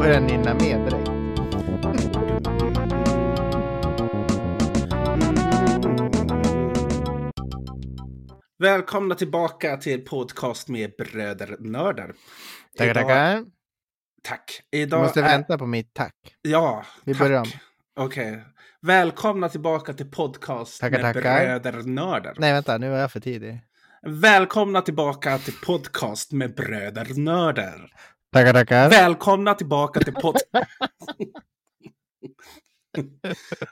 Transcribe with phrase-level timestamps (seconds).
[0.00, 1.10] börjar nynna med direkt.
[8.58, 12.14] Välkomna tillbaka till podcast med bröder nördar.
[12.78, 13.59] Tackar, tackar.
[14.22, 14.60] Tack.
[14.70, 15.24] Du Idag måste är...
[15.24, 16.14] vänta på mitt tack.
[16.42, 17.20] Ja, Vi tack.
[17.22, 17.46] börjar om.
[17.96, 18.44] Okej.
[18.82, 21.44] Välkomna tillbaka till podcast Tackar, med tackar.
[21.62, 22.34] bröder nördar.
[22.38, 23.60] Nej, vänta, nu var jag för tidig.
[24.02, 27.92] Välkomna tillbaka till podcast med bröder nördar.
[28.32, 28.90] Tackar, tackar.
[28.90, 30.36] Välkomna tillbaka till pod...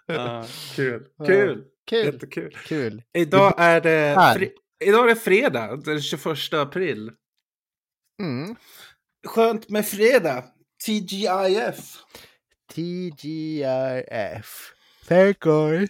[0.07, 0.45] Ah,
[0.77, 1.07] kul.
[1.27, 1.65] Kul.
[1.87, 2.07] Kul.
[2.07, 2.57] Jättekul.
[2.67, 3.03] Kul.
[3.13, 4.53] Idag är det, fri...
[4.85, 7.11] Idag är det fredag, den 21 april.
[8.23, 8.57] Mm.
[9.29, 10.45] Skönt med fredag.
[10.87, 11.97] TGIF.
[12.75, 14.73] TGIF.
[15.09, 15.89] Thank God.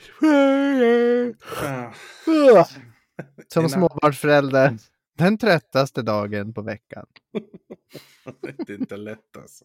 [3.48, 4.76] Som småbarnsförälder.
[5.18, 7.06] Den tröttaste dagen på veckan.
[8.66, 9.64] det är inte lätt alltså.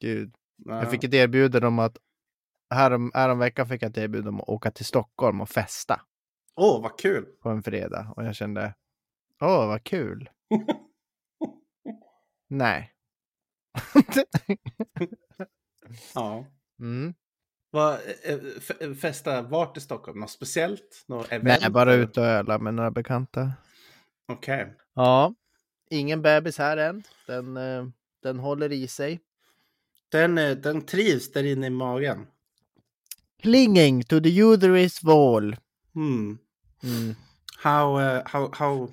[0.00, 0.34] Gud.
[0.56, 0.78] Ja.
[0.82, 1.96] Jag fick ett erbjudande om att
[2.70, 6.00] härom, härom veckan fick jag ett erbjudande om att åka till Stockholm och festa
[6.56, 7.24] Åh, vad kul.
[7.42, 8.12] på en fredag.
[8.16, 8.74] Och jag kände,
[9.40, 10.30] åh vad kul.
[12.50, 12.92] Nej.
[16.14, 16.46] Ja.
[16.80, 17.14] mm.
[17.70, 20.20] Vad, eh, f- festa vart i Stockholm?
[20.20, 21.04] Något speciellt?
[21.08, 21.60] Något event?
[21.62, 23.52] Nej, bara ut och öla med några bekanta.
[24.28, 24.74] Okej.
[24.94, 25.34] Ja,
[25.90, 27.02] ingen bebis här än.
[27.26, 27.86] Den, eh,
[28.22, 29.20] den håller i sig.
[30.08, 32.26] Den, eh, den trivs där inne i magen.
[33.42, 35.56] Clinging to the uterus wall.
[35.94, 36.38] Hmm.
[36.82, 37.14] Mm.
[37.58, 38.90] How, eh, how, how,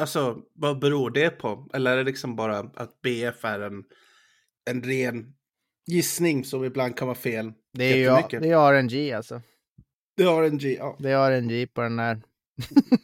[0.00, 1.68] alltså vad beror det på?
[1.74, 3.84] Eller är det liksom bara att BF är en,
[4.70, 5.34] en ren
[5.86, 7.52] gissning som ibland kan vara fel?
[7.72, 8.04] Det är ju
[8.40, 9.42] det är RNG alltså.
[10.16, 10.96] Det har en G, ja.
[10.98, 12.20] Det är RNG på den här.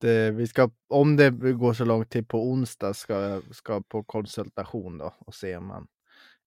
[0.00, 4.04] det, vi ska, om det går så långt till på onsdag ska jag ska på
[4.04, 5.86] konsultation då och se om man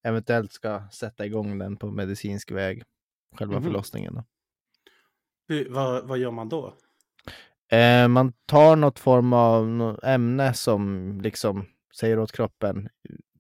[0.04, 2.84] eventuellt ska sätta igång den på medicinsk väg.
[3.36, 3.64] Själva Mhm.
[3.64, 4.24] förlossningen då.
[5.48, 6.78] Hur, vad, vad gör man då?
[7.72, 11.66] Eh, man tar något form av nå- ämne som liksom
[12.00, 12.90] säger åt kroppen.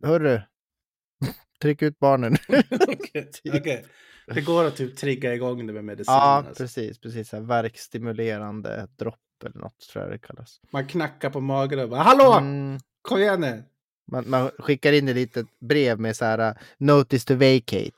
[0.03, 0.41] Hörru,
[1.61, 2.37] tryck ut barnen.
[2.87, 3.85] Okej, okej.
[4.27, 6.13] Det går att typ trigga igång det med medicin.
[6.13, 6.63] ja, alltså.
[6.63, 6.99] precis.
[6.99, 10.59] precis så här, verkstimulerande dropp eller något tror jag det kallas.
[10.71, 12.33] Man knackar på magen och bara Hallå!
[12.37, 13.63] Mm, Kom igen nu!
[14.12, 17.91] Man, man skickar in ett litet brev med så här uh, Notice to vacate.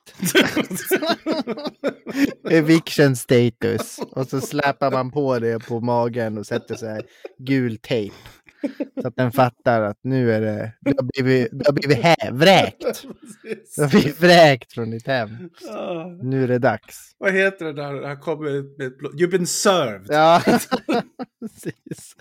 [2.50, 4.00] Eviction status.
[4.12, 7.02] Och så släpar man på det på magen och sätter så här
[7.38, 8.16] gul tejp.
[9.02, 12.16] Så att den fattar att nu är det, du har blivit, du har blivit hä,
[12.32, 12.84] vräkt.
[13.76, 15.30] Du har blivit vräkt från ditt hem.
[15.70, 17.12] Ah, Nu är det dags.
[17.18, 18.92] vad heter det där han kommer med.
[19.22, 20.08] You've been served!
[20.10, 20.42] Ja,
[21.40, 22.16] precis.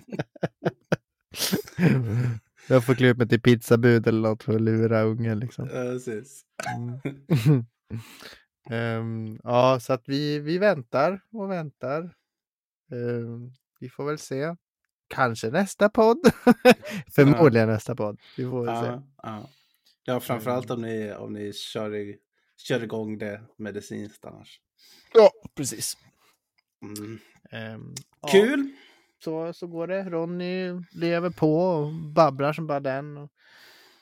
[2.68, 5.68] Jag får klä upp mig till pizzabud eller något för att lura ungen liksom.
[5.72, 6.44] Ja, precis.
[6.76, 7.00] Mm.
[8.70, 12.14] Ehm, ja, så att vi, vi väntar och väntar.
[12.92, 14.56] Ehm, vi får väl se.
[15.08, 16.18] Kanske nästa podd.
[17.14, 18.20] Förmodligen nästa podd.
[18.36, 18.86] Vi får väl se.
[18.86, 19.48] Ja, ja.
[20.04, 22.18] ja framförallt om ni, om ni kör, i,
[22.56, 24.60] kör igång det medicinskt annars.
[25.14, 25.96] Ja, precis.
[26.82, 27.18] Mm.
[27.50, 28.72] Ehm, ja, Kul!
[29.24, 30.02] Så, så går det.
[30.10, 33.16] Ronny lever på och babblar som bara den.
[33.16, 33.30] Och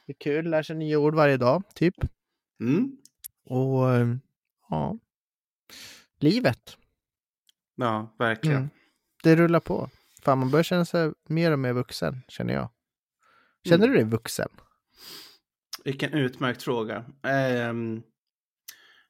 [0.06, 1.94] det är kul, lär sig nya ord varje dag, typ.
[2.60, 2.96] Mm.
[3.44, 3.88] Och
[4.70, 4.98] ja,
[6.20, 6.76] livet.
[7.76, 8.56] Ja, verkligen.
[8.56, 8.68] Mm.
[9.22, 9.90] Det rullar på.
[10.22, 12.68] Fan, man börjar känna sig mer och mer vuxen, känner jag.
[13.64, 13.90] Känner Mm.
[13.90, 14.48] du dig vuxen?
[15.84, 17.04] Vilken utmärkt fråga.
[17.22, 18.02] Ehm,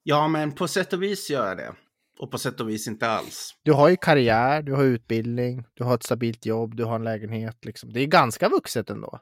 [0.03, 1.75] ja, men på sätt och vis gör jag det.
[2.19, 3.55] Och på sätt och vis inte alls.
[3.63, 7.05] Du har ju karriär, du har utbildning, du har ett stabilt jobb, du har en
[7.05, 7.65] lägenhet.
[7.65, 7.93] Liksom.
[7.93, 9.21] Det är ganska vuxet ändå.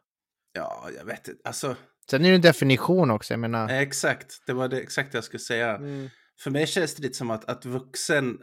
[0.53, 1.41] Ja, jag vet inte.
[1.44, 1.77] Alltså,
[2.10, 3.69] Sen är det en definition också, jag menar.
[3.69, 4.43] exakt.
[4.47, 5.77] Det var det exakt det jag skulle säga.
[5.77, 6.09] Mm.
[6.41, 8.38] För mig känns det lite som att, att vuxen,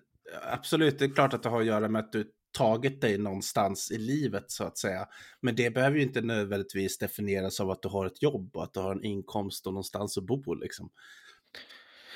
[0.52, 2.26] absolut, det är klart att det har att göra med att du
[2.58, 5.08] tagit dig någonstans i livet så att säga.
[5.42, 8.74] Men det behöver ju inte nödvändigtvis definieras av att du har ett jobb och att
[8.74, 10.90] du har en inkomst och någonstans att bo liksom.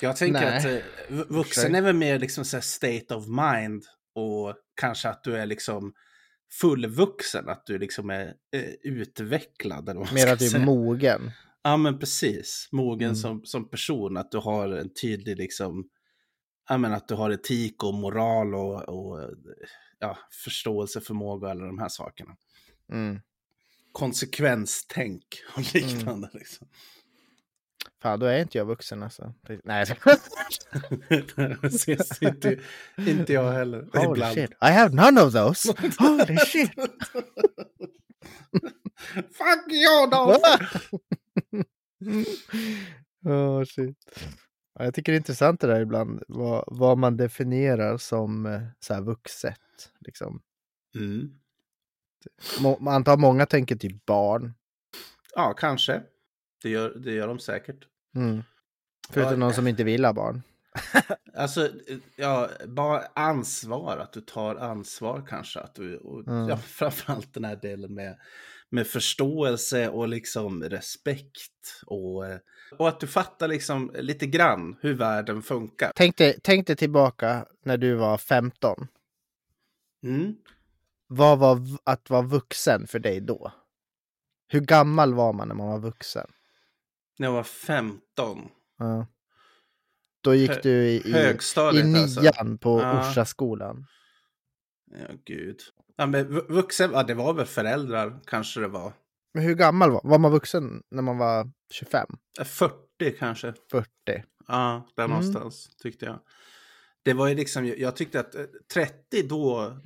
[0.01, 0.57] Jag tänker Nej.
[0.57, 3.83] att eh, vu- vuxen är väl mer liksom så state of mind
[4.15, 5.94] och kanske att du är liksom
[6.62, 8.25] fullvuxen, att du liksom är
[8.56, 9.89] eh, utvecklad.
[9.89, 11.31] Eller vad Mer att du är mogen.
[11.63, 13.15] Ja men precis, mogen Mm.
[13.15, 15.89] som, som person, att du har en tydlig liksom,
[16.69, 19.30] ja men att du har etik och moral och, och
[20.00, 22.36] ja, förståelse, förmåga och alla de här sakerna.
[22.92, 23.19] Mm.
[23.92, 25.25] Konsekvenstänk
[25.57, 26.68] och liknande liksom.
[28.06, 29.34] Fan, då är inte jag vuxen alltså.
[29.63, 29.86] Nej,
[31.62, 32.60] Precis, inte,
[32.98, 33.88] inte jag heller.
[33.94, 34.34] Holy Ibland.
[34.34, 34.52] shit.
[34.52, 35.74] I have none of those.
[36.00, 36.72] Holy shit.
[39.13, 40.38] Fuck you då!
[43.31, 43.98] oh, shit.
[44.74, 48.62] Ja, jag tycker det är intressant det där ibland, vad, vad man definierar som eh,
[48.80, 49.92] så här vuxet.
[50.00, 50.42] Liksom.
[50.96, 51.40] Mm.
[52.88, 54.54] Antar många tänker typ barn.
[55.36, 56.04] Ja, kanske.
[56.63, 57.88] Det gör, det gör de säkert.
[58.16, 58.44] Mm.
[59.10, 60.42] Förutom Ja, någon som inte vill ha barn.
[61.38, 61.70] Alltså,
[62.16, 65.60] ja, bara ansvar, att du tar ansvar kanske.
[65.60, 66.50] Att du, och, Mm.
[66.50, 68.18] ja, framförallt den här delen med,
[68.70, 71.82] med förståelse och liksom respekt.
[71.86, 72.24] Och,
[72.78, 75.92] och att du fattar liksom lite grann hur världen funkar.
[75.96, 78.88] Tänk dig, tänk dig tillbaka när du var 15.
[80.04, 80.36] Mm.
[81.08, 83.52] Vad var att vara vuxen för dig då?
[84.48, 86.28] Hur gammal var man när man var vuxen?
[87.20, 88.02] När jag var 15.
[88.78, 89.08] Ja.
[90.24, 91.72] Då gick Hö- du i, i, i alltså.
[91.72, 93.00] nian på Ja.
[93.10, 93.86] Orsaskolan.
[94.92, 95.60] Ja, gud.
[95.98, 98.94] Ja, men vu- vuxen, ja, det var väl föräldrar kanske det var.
[99.34, 102.08] Men hur gammal var, var man vuxen när man var 25?
[102.38, 102.76] Ja, 40
[103.20, 103.54] kanske.
[103.72, 103.88] 40?
[104.48, 105.18] Ja, där Mm.
[105.18, 106.20] någonstans tyckte jag.
[107.04, 109.78] Det var ju liksom, jag tyckte att eh, 30 då,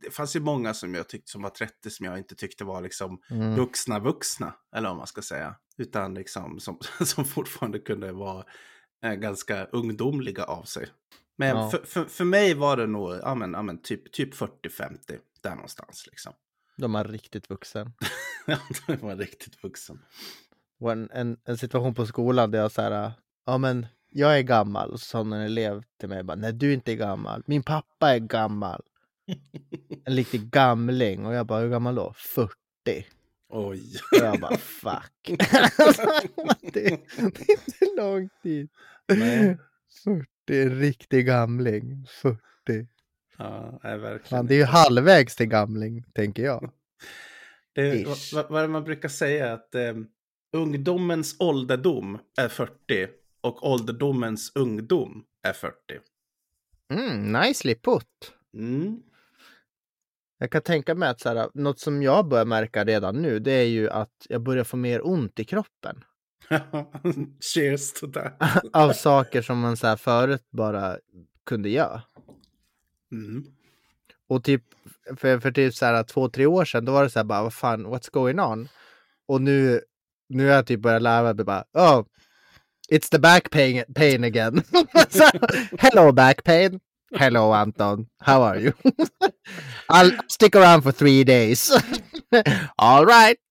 [0.00, 2.80] det, fanns ju många som jag tyckte som var 30 som jag inte tyckte var
[2.80, 3.54] liksom Mm.
[3.54, 5.54] vuxna vuxna, eller vad man ska säga.
[5.78, 8.44] Utan liksom som, som fortfarande kunde vara
[9.04, 10.88] eh, ganska ungdomliga av sig.
[11.38, 11.70] Men Ja.
[11.70, 15.54] för, för, för mig var det nog, ja men, ja, men typ, typ 40-50, där
[15.54, 16.32] någonstans liksom.
[16.82, 17.92] Är man riktigt vuxen.
[18.46, 20.02] Ja, då var riktigt vuxen.
[20.80, 23.12] Och en, en, en situation på skolan där jag så här,
[23.46, 24.90] ja men jag är gammal.
[24.90, 27.42] Och så sa en elev till mig bara, nej du är inte gammal.
[27.46, 28.82] Min pappa är gammal.
[30.04, 31.26] En riktig gamling.
[31.26, 32.14] Och jag bara, hur gammal då?
[32.16, 32.54] 40.
[33.48, 33.82] Oj.
[34.12, 35.12] Och jag bara, fuck.
[36.72, 38.70] det, det är inte lång tid.
[39.08, 39.58] Nej.
[40.04, 42.06] 40, en riktig gamling.
[42.22, 42.40] 40.
[43.38, 44.28] Ja, nej, verkligen.
[44.28, 46.70] Fan, det är ju halvvägs till gamling, tänker jag.
[47.72, 49.52] Det, vad, vad är man brukar säga?
[49.52, 49.94] Att eh,
[50.52, 53.08] ungdomens ålderdom är 40
[53.40, 55.74] och ålderdomens ungdom är 40.
[56.92, 58.32] Mm, nicely put.
[58.54, 59.02] Mm.
[60.42, 63.52] Jag kan tänka mig att så här, något som jag börjar märka redan nu, det
[63.52, 66.04] är ju att jag börjar få mer ont i kroppen.
[67.54, 68.64] Cheers to that.
[68.72, 70.96] Av saker som man så här förut bara
[71.46, 72.02] kunde göra.
[73.12, 73.44] Mm.
[74.28, 74.62] Och typ
[75.16, 77.42] för, för typ så här två, tre år sedan, då var det så här bara,
[77.42, 78.68] vad fan, what's going on?
[79.26, 79.80] Och nu,
[80.28, 82.04] nu har jag typ börjat lära mig bara, oh,
[82.92, 84.62] it's the back pain, pain again.
[85.78, 86.80] Hello back pain.
[87.12, 88.72] Hello Anton, how are you?
[89.88, 91.70] I'll stick around for three days.
[92.78, 93.38] All right.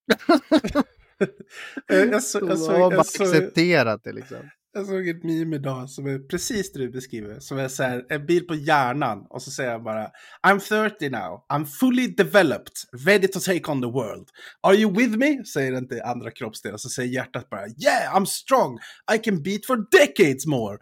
[1.86, 4.38] Jag, så, jag, Jag såg, har bara jag, såg, accepterat det liksom.
[4.72, 7.40] jag såg ett meme idag som är precis det du beskriver.
[7.40, 10.10] Som är så här, en bild på hjärnan och så säger jag bara
[10.46, 12.72] I'm 30 now, I'm fully developed,
[13.06, 14.28] ready to take on the world.
[14.60, 15.44] Are you with me?
[15.44, 16.76] Säger den till andra kroppsdelar.
[16.76, 18.78] Så säger hjärtat bara Yeah, I'm strong,
[19.14, 20.78] I can beat for decades more.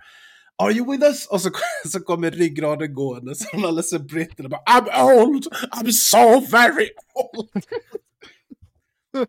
[0.63, 1.27] Are you with us?
[1.27, 1.51] Och så,
[1.89, 6.89] så kommer ryggraden gående som alldeles är britter och bara I'm old, I'm so very
[7.15, 7.49] old.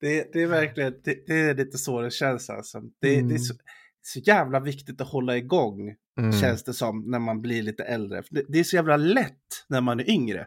[0.00, 2.80] Det, det är verkligen, det, det är lite så det känns alltså.
[2.80, 3.38] Det, det är Mm.
[3.38, 3.54] så,
[4.02, 6.32] så jävla viktigt att hålla igång, Mm.
[6.32, 8.22] känns det som, när man blir lite äldre.
[8.30, 10.46] Det, det är så jävla lätt när man är yngre.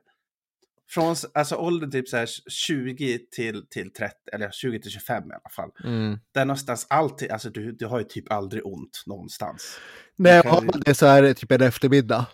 [0.90, 5.34] Från alltså, åldern typ så här 20 till, till 30, eller 20 till 25 i
[5.34, 5.72] alla fall.
[5.84, 6.20] Mm.
[6.32, 9.80] Där någonstans alltid, alltså du, du har ju typ aldrig ont någonstans.
[10.16, 12.26] Jag kan har ju- det så är det typ en eftermiddag.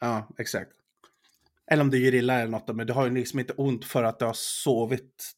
[0.00, 0.70] Ja, exakt.
[1.70, 4.02] Eller om du gör illa eller något, men du har ju liksom inte ont för
[4.02, 5.32] att du har sovit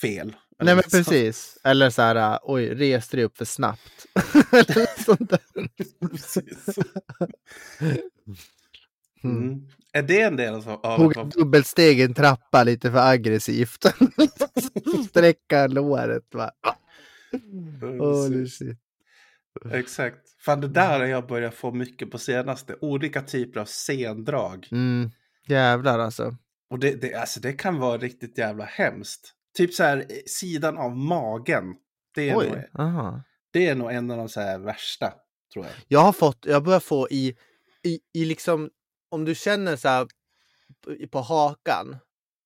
[0.00, 0.36] fel.
[0.62, 1.58] Nej men precis.
[1.64, 4.06] Eller så här, äh, oj, reste dig upp för snabbt.
[4.52, 5.40] Eller sånt där.
[6.10, 6.78] Precis.
[9.24, 9.68] Mm.
[9.96, 13.84] Är det en del av Tog dubbelsteg en trappa lite för aggressivt.
[15.08, 16.50] Sträcka låret va.
[17.80, 18.78] Holy shit.
[19.72, 20.18] Exakt.
[20.40, 22.76] Fan, det där har jag börjat få mycket på senaste.
[22.80, 24.68] Olika typer av sendrag.
[24.72, 25.10] Mm.
[25.46, 26.36] Jävlar alltså.
[26.70, 29.32] Och det, det, alltså, det kan vara riktigt jävla hemskt.
[29.56, 31.74] Typ så här, sidan av magen.
[32.14, 32.70] Det är, nog, Oj.
[32.78, 33.22] Aha.
[33.50, 35.12] det är nog en av de så här värsta,
[35.52, 35.74] tror jag.
[35.88, 37.36] Jag har fått, jag börjar få i,
[37.84, 38.70] i, i liksom,
[39.16, 40.06] om du känner så här
[41.10, 41.96] på- hakan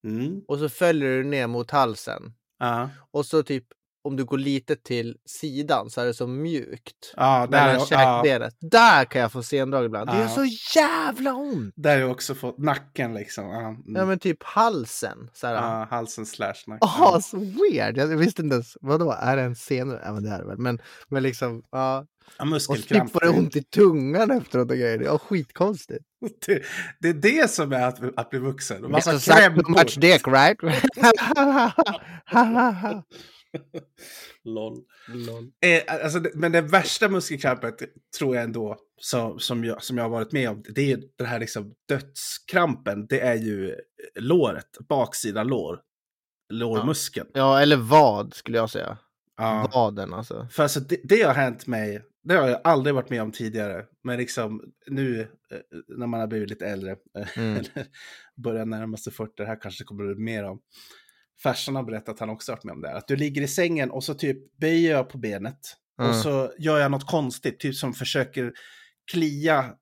[0.06, 0.40] Mm.
[0.48, 2.22] och så följer du ner mot halsen
[2.58, 2.90] Ja.
[3.10, 3.64] och så typ
[4.04, 7.14] om du går lite till sidan så är det så mjukt.
[7.16, 8.50] Ja, där, Mellan är- ja.
[8.60, 10.10] Där kan jag få sendrag ibland.
[10.10, 10.28] Det gör Ja.
[10.28, 10.44] så
[10.78, 11.72] jävla ont!
[11.76, 13.44] där har jag också fått nacken liksom.
[13.44, 13.82] Ja, mm.
[13.86, 15.30] Ja men typ halsen.
[15.32, 15.54] Så här.
[15.54, 16.78] ja, halsen slash nacken.
[16.80, 17.96] Jaha, så weird.
[17.98, 18.76] Jag visste inte ens.
[18.80, 20.00] Vadå, är det en senare?
[20.04, 20.58] Ja men det är det väl.
[20.58, 22.06] Men, men liksom, ja.
[22.38, 23.12] Ja, Och muskelkramp.
[23.12, 25.00] får det ont i tungan efteråt och grejer.
[25.00, 26.04] Ja, skitkonstigt.
[26.46, 26.62] Det,
[27.00, 28.84] det är det som är att, att bli vuxen.
[28.84, 29.62] Och Massa krämpor.
[29.62, 30.58] too much dick right?
[34.44, 34.78] Lol.
[35.64, 37.75] Eh, alltså, det- men det värsta muskelkrampet
[38.18, 41.26] tror jag ändå, som, som, jag, som jag har varit med om, det är den
[41.26, 43.06] här liksom dödskrampen.
[43.06, 43.75] Det är ju
[44.14, 45.78] låret, baksida lår.
[46.52, 47.28] Lårmuskeln.
[47.34, 48.99] ja, eller vad skulle jag säga.
[49.37, 49.70] Ja.
[49.75, 50.49] Vaden alltså.
[50.52, 53.84] För alltså det, det har hänt mig, det har jag aldrig varit med om tidigare.
[54.04, 55.26] Men liksom nu eh,
[55.88, 57.64] när man har blivit lite äldre, eh, Mm.
[58.36, 60.60] börjar närma sig 40, det här kanske kommer det bli mer om.
[61.42, 62.96] Farsan har berättat att han också varit med om det här.
[62.96, 65.58] Att du ligger i sängen och så typ böjer jag på benet.
[65.98, 66.16] Och Mm.
[66.16, 68.52] så gör jag något konstigt, typ som försöker
[69.12, 69.74] klia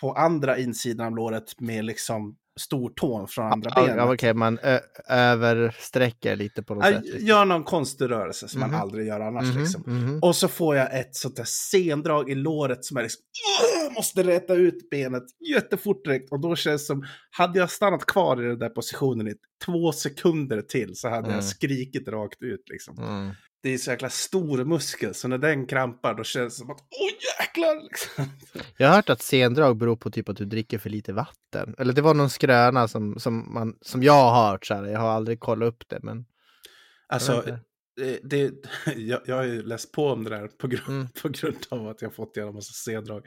[0.00, 4.04] på andra insidan av låret med liksom stortån från andra Ja, benet.
[4.14, 7.04] Okej, man ö- översträcker lite på något Jag sätt.
[7.04, 7.26] liksom.
[7.26, 8.70] gör någon konstig rörelse som Mhm.
[8.70, 9.44] man aldrig gör annars.
[9.46, 9.82] Mhm, Liksom.
[9.86, 10.18] mhm.
[10.22, 13.20] Och så får jag ett sånt där sendrag i låret som är liksom,
[13.86, 15.22] "Åh, måste räta ut benet
[15.54, 16.32] jättefort direkt.
[16.32, 19.34] Och då känns det som, hade jag stannat kvar i den där positionen i
[19.64, 21.34] två sekunder till så hade Mm.
[21.34, 22.62] jag skrikit rakt ut.
[22.70, 22.94] Liksom.
[23.62, 26.78] Det är så jäkla stor muskel, så när den krampar då känns det som att,
[26.80, 27.10] åh
[27.40, 27.82] jäklar!
[27.82, 28.24] Liksom.
[28.76, 31.74] Jag har hört att sendrag beror på typ att du dricker för lite vatten.
[31.78, 34.66] Eller det var någon skröna som, som, man, som jag har hört.
[34.66, 34.84] Så här.
[34.84, 35.98] Jag har aldrig kollat upp det.
[36.02, 36.24] Men
[37.06, 37.60] Alltså, inte.
[37.96, 38.52] det, det,
[38.96, 41.08] jag, jag har ju läst på om det där på grund, Mm.
[41.22, 43.26] på grund av att jag fått igenom massa sendrag.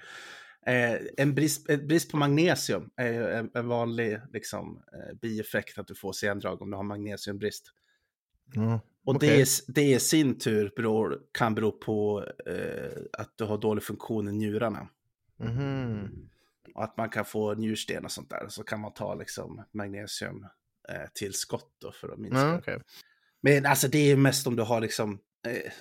[0.67, 5.77] Eh, en brist, en brist på magnesium är ju en, en vanlig liksom, eh, bieffekt
[5.77, 7.65] att du får sendrag om du har magnesiumbrist.
[8.53, 8.79] Ja.
[9.05, 9.37] Och Okej.
[9.37, 14.27] det, det i sin tur beror, kan bero på eh, att du har dålig funktion
[14.27, 14.87] i njurarna.
[15.39, 16.29] Mhm.
[16.75, 18.47] Och att man kan få njursten och sånt där.
[18.49, 20.45] Så kan man ta liksom magnesium
[20.89, 22.39] eh, tillskott då för att minska.
[22.39, 22.81] Ja, okej.
[23.41, 25.71] Men alltså det är mest om du har liksom eh,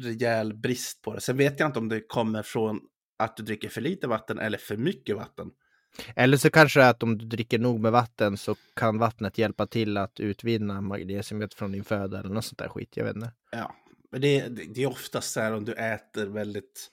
[0.00, 1.20] rejäl brist på det.
[1.20, 2.80] Sen vet jag inte om det kommer från
[3.18, 5.50] att du dricker för lite vatten eller för mycket vatten.
[6.16, 9.38] Eller så kanske det är att om du dricker nog med vatten så kan vattnet
[9.38, 12.96] hjälpa till att utvinna magnesiumet från din föda eller något sånt där skit.
[12.96, 13.32] Jag vet inte.
[13.50, 13.74] Ja,
[14.10, 16.90] men det, det, det är oftast så här om du äter väldigt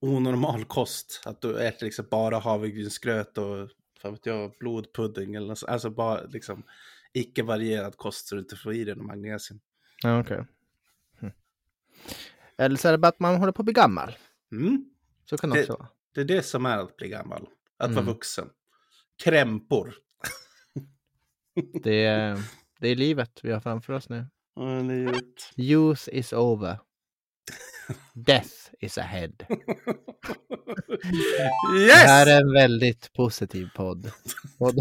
[0.00, 1.22] onormal kost.
[1.26, 3.68] Att du äter liksom bara havregrynsgröt och
[4.02, 6.62] vad vet jag, blodpudding eller något, så- Alltså bara liksom
[7.12, 9.60] icke varierad kost så du inte får i dig någon magnesium.
[10.02, 10.44] Ja, okej.
[11.20, 11.30] Hm.
[12.56, 14.16] Eller så är det bara att man håller på att bli gammal.
[14.52, 14.84] Mm.
[15.24, 15.88] Så kan Det- också vara.
[16.14, 17.46] Det är det som är att bli gammal.
[17.84, 18.14] Att vara Mm.
[18.14, 18.48] vuxen.
[19.24, 19.94] Krämpor.
[21.82, 22.38] Det är,
[22.80, 24.26] det är livet vi har framför oss nu.
[24.54, 25.24] Ja, livet.
[25.56, 26.78] Youth is over.
[28.14, 29.28] Death is ahead.
[29.38, 29.46] Det
[31.42, 32.28] här Yes!
[32.28, 34.10] är en väldigt positiv podd.
[34.58, 34.76] podd.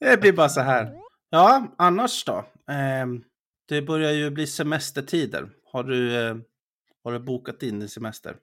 [0.00, 0.94] Det blir bara så här.
[1.30, 2.44] Ja, annars då?
[2.70, 3.22] Ehm,
[3.68, 5.50] det börjar ju bli semestertider.
[5.72, 6.36] Har du, eh,
[7.04, 8.36] har du bokat in din semester?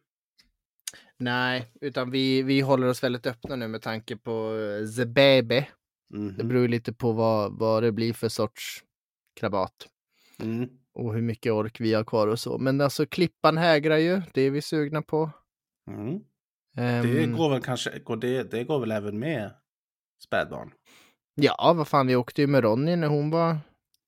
[1.19, 5.65] Nej, utan vi, vi håller oss väldigt öppna nu med tanke på eh, the baby.
[6.09, 6.35] Mhm.
[6.38, 8.83] Det beror ju lite på vad, vad det blir för sorts
[9.39, 9.88] krabat.
[10.39, 10.69] Mm.
[10.93, 12.57] Och hur mycket ork vi har kvar och så.
[12.57, 14.21] Men alltså klippan hägrar ju.
[14.33, 15.31] Det är vi sugna på.
[15.91, 16.19] Mm.
[16.77, 19.51] Ehm, Det går väl kanske, går det, det går väl även med
[20.23, 20.71] spädbarn?
[21.35, 23.57] Ja, vad fan, vi åkte ju med Ronny när hon var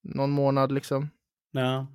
[0.04, 1.10] någon månad liksom.
[1.52, 1.88] Ja.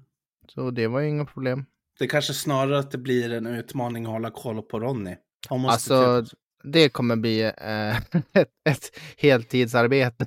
[0.49, 1.64] Så det var ju inga problem.
[1.99, 5.17] Det kanske snarare att det blir en utmaning att hålla koll på Ronny.
[5.49, 7.97] Alltså, typ, det kommer bli eh,
[8.33, 10.26] ett, ett heltidsarbete.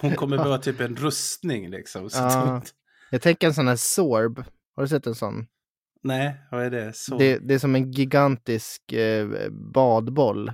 [0.00, 2.08] hon kommer behöva typ en rustning liksom.
[2.12, 2.62] Ja.
[3.10, 4.44] Jag tänker en sån här Sorb.
[4.76, 5.46] Har du sett en sån?
[6.02, 6.96] Nej, vad är det?
[6.96, 7.18] Så.
[7.18, 10.52] Det, det är som en gigantisk eh, badboll.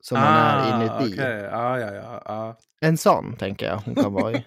[0.00, 1.20] Som man är inuti.
[1.20, 1.40] Ah, okej.
[1.42, 2.22] Ja, ja, ja.
[2.24, 2.58] ja.
[2.80, 4.44] En sån tänker jag hon kan vara i.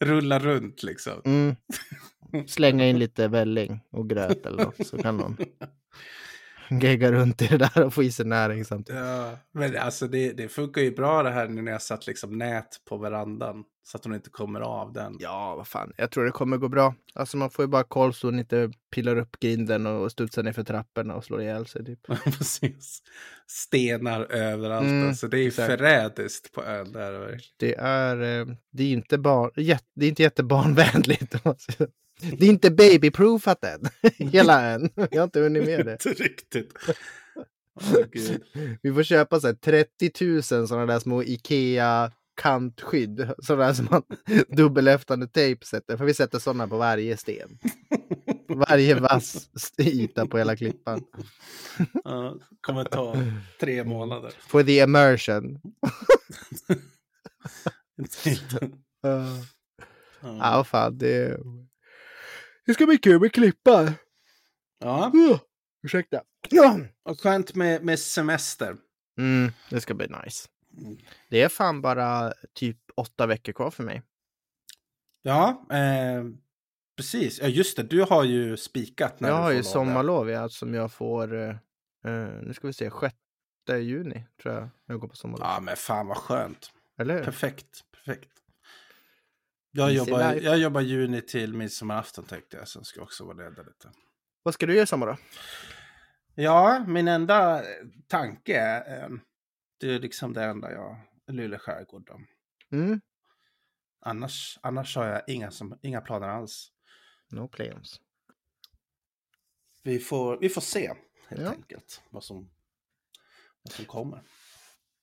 [0.04, 1.22] Rulla runt liksom.
[1.24, 1.56] Mm.
[2.46, 5.36] Slänga in lite välling och gröt eller något så kan hon
[6.70, 9.02] gegga runt i det där och få i sig näring samtidigt.
[9.02, 12.38] Ja, men alltså det, det funkar ju bra det här nu när jag satt liksom
[12.38, 13.64] nät på verandan.
[13.82, 15.16] Så att hon inte kommer av den.
[15.20, 15.92] Ja, vad fan.
[15.96, 16.94] Jag tror det kommer gå bra.
[17.14, 20.52] Alltså man får ju bara koll så hon inte pillar upp grinden och studsar ner
[20.52, 22.06] för trapporna och slår ihjäl sig typ.
[22.24, 23.02] Precis.
[23.46, 24.86] Stenar överallt.
[24.86, 27.40] Mm, alltså det är ju förrädiskt på ön där.
[27.56, 31.34] Det är, eh, det är inte, barn, jät, det är inte jättebarnvänligt.
[32.20, 33.80] Det är inte babyproofat än.
[34.30, 34.90] Hela ön.
[34.94, 35.92] Jag har inte hunnit med det.
[35.92, 36.72] Inte riktigt.
[38.12, 38.42] Gud.
[38.82, 43.30] Vi får köpa så här 30 000 sådana där små Ikea kantskydd.
[43.38, 44.02] Sådana som man
[44.48, 45.96] dubbelhäftande tejp sätter.
[45.96, 47.58] För vi sätter sådana på varje sten.
[48.48, 51.04] Varje vass yta på hela klippan.
[52.04, 53.16] Ja, kommer ta
[53.60, 54.32] tre månader.
[54.40, 55.60] For the immersion.
[59.06, 59.42] Uh,
[60.20, 60.36] Ja.
[60.56, 61.40] ja, fan det...
[62.68, 63.94] Det ska bli kul med klippan.
[64.78, 65.38] ja, Uh,
[65.82, 66.22] ursäkta.
[66.50, 66.78] Ja.
[67.02, 68.76] och skönt med, med semester.
[69.18, 70.48] Mm, det ska bli nice.
[71.28, 74.02] Det är fan bara typ åtta veckor kvar för mig.
[75.22, 76.24] Ja, eh,
[76.96, 77.40] precis.
[77.42, 77.82] Ja, just det.
[77.82, 81.34] Du har ju spikat när jag du har får ju sommarlov ja, som jag får,
[81.34, 81.48] eh,
[82.04, 83.14] eh, nu ska vi se, 6
[83.68, 85.48] juni tror jag jag går på sommarlov.
[85.48, 86.72] Ja, men fan vad skönt.
[86.98, 87.24] Eller hur?
[87.24, 88.30] Perfekt, perfekt.
[89.78, 93.66] Jag jobbar, jag jobbar juni till midsommarafton tänkte jag, sen ska jag också vara ledig
[93.66, 93.90] lite.
[94.42, 95.16] Vad ska du göra i sommar då?
[96.34, 99.08] Ja, min enda eh, tanke är, eh,
[99.80, 102.06] det är liksom det enda jag, Luleå skärgård.
[102.06, 102.20] Då.
[102.76, 103.00] Mm?
[104.00, 106.72] Annars, annars har jag inga, som, inga planer alls.
[107.30, 108.00] No plans.
[109.82, 110.92] Vi får, vi får se
[111.28, 111.50] helt Ja.
[111.50, 112.50] enkelt vad som,
[113.62, 114.22] vad som kommer.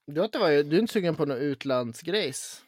[0.08, 2.64] Du, varit, du är inte sugen på någon utlandsgrejs?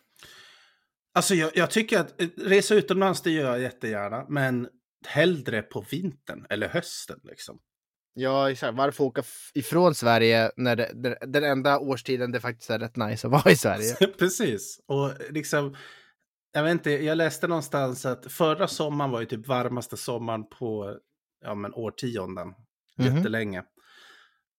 [1.17, 4.67] Alltså jag, jag tycker att eh, resa utomlands det gör jag jättegärna, men
[5.07, 7.59] hellre på vintern eller hösten liksom.
[8.13, 8.77] Ja, exakt.
[8.77, 13.27] Varför åka ifrån Sverige när det, den, den enda årstiden det faktiskt är rätt nice
[13.27, 13.95] att vara i Sverige?
[14.19, 14.79] Precis.
[14.87, 15.75] Och liksom,
[16.51, 20.97] jag vet inte, jag läste någonstans att förra sommaren var ju typ varmaste sommaren på
[21.41, 22.47] ja, men årtionden.
[22.97, 23.15] Mhm.
[23.15, 23.63] Jättelänge.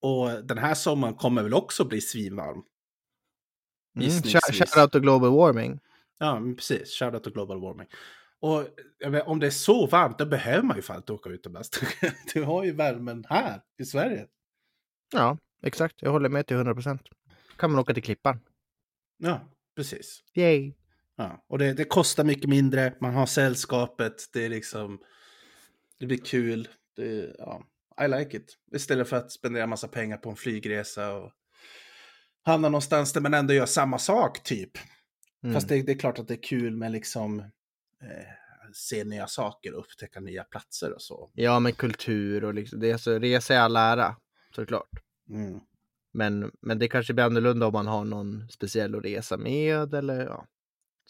[0.03, 2.62] Och den här sommaren kommer väl också bli svinvarm.
[3.97, 4.09] Mm.
[4.09, 4.59] Gissningsvis.
[4.59, 5.81] Shout out to global warming.
[6.19, 6.91] Ja, men precis.
[6.91, 7.87] Shoutout to global warming.
[8.41, 8.67] Och
[9.07, 11.71] vet, om det är så varmt, då behöver man ju fan inte åka utomlands.
[12.35, 14.27] Du har ju värmen här i Sverige.
[15.13, 16.03] Ja, exakt.
[16.03, 17.03] Jag håller med till 100 procent.
[17.57, 18.41] Kan man åka till Klippan.
[19.19, 19.41] Ja,
[19.77, 20.23] precis.
[20.35, 20.73] Yay!
[21.17, 25.01] Ja, och det, det kostar mycket mindre, man har sällskapet, det är liksom,
[25.99, 26.69] det blir kul.
[26.97, 27.63] Det, ja,
[28.05, 28.57] I like it.
[28.73, 31.33] Istället för att spendera massa pengar på en flygresa och
[32.45, 34.71] hamna någonstans där man ändå gör samma sak typ.
[35.42, 35.54] Mm.
[35.54, 37.40] Fast det, det är klart att det är kul med liksom
[38.02, 38.26] eh,
[38.73, 41.30] se nya saker och upptäcka nya platser och så.
[41.35, 44.16] Ja, men kultur och liksom, det är så, resa i all ära,
[44.54, 44.90] såklart.
[45.30, 45.61] Mm.
[46.12, 50.27] Men, men det kanske blir annorlunda om man har någon speciell att resa med eller
[50.27, 50.46] ja,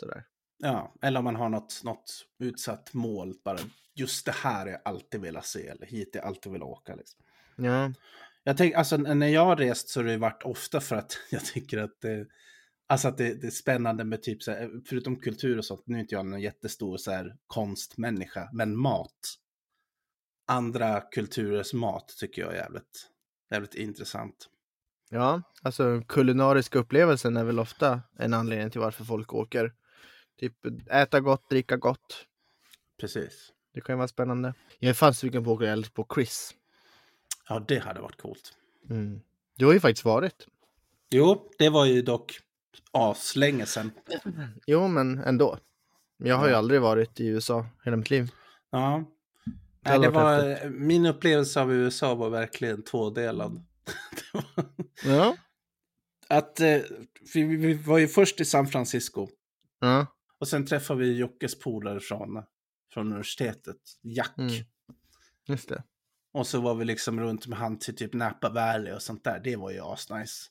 [0.01, 0.25] sådär.
[0.59, 3.59] Ja, eller om man har något, något utsatt mål, bara
[3.95, 6.95] just det här har jag alltid velat se, eller hit jag alltid velat åka.
[6.95, 7.21] Liksom.
[7.57, 7.93] Ja,
[8.45, 11.45] Jag tänker, alltså när jag har rest så har det varit ofta för att jag
[11.45, 12.27] tycker att det,
[12.89, 15.97] alltså att det, det är spännande med typ så här, förutom kultur och sånt, nu
[15.97, 19.39] är inte jag någon jättestor så här konstmänniska, men mat.
[20.47, 23.09] Andra kulturers mat tycker jag är jävligt,
[23.51, 24.49] jävligt intressant.
[25.11, 29.73] ja, alltså kulinariska upplevelsen är väl ofta en anledning till varför folk åker.
[30.39, 30.55] Typ
[30.91, 32.27] äta gott, dricka gott.
[33.01, 33.53] Precis.
[33.75, 34.55] Det kan ju vara spännande.
[34.79, 36.55] Jag är fan sugen på att åka på Chris.
[37.49, 38.53] Ja, det hade varit coolt.
[38.91, 39.21] Mm.
[39.57, 40.47] Du har ju faktiskt varit.
[41.11, 42.41] Jo, det var ju dock
[42.91, 43.91] aslänge sedan.
[44.67, 45.59] Jo, men ändå.
[46.17, 48.31] Jag har ju aldrig varit i USA hela mitt liv.
[48.71, 49.05] Ja.
[49.81, 53.65] Nej, det var, min upplevelse av USA var verkligen tvådelad.
[54.33, 54.65] Var-
[55.05, 55.37] Ja.
[56.29, 56.79] att, eh,
[57.35, 59.29] vi, vi var ju först i San Francisco
[59.81, 60.07] Ja.
[60.39, 62.43] och sen träffade vi Jockes polare från,
[62.93, 64.39] från universitetet, Jack.
[64.39, 64.53] Mm.
[65.47, 65.83] Just det.
[66.33, 69.41] Och så var vi liksom runt med han till typ Napa Valley och sånt där.
[69.45, 70.49] Det var ju asnice.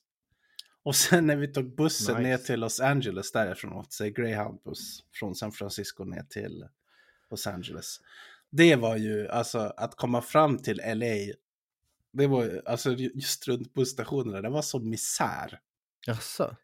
[0.87, 2.27] Och sen när vi tog bussen Nice.
[2.27, 6.65] ner till Los Angeles därifrån, åt sig Greyhound-buss från San Francisco ner till
[7.31, 7.99] Los Angeles.
[8.49, 11.33] Det var ju, alltså att komma fram till LA,
[12.13, 15.59] det var ju, alltså just runt busstationerna, det var så misär.
[16.05, 16.55] Jaså?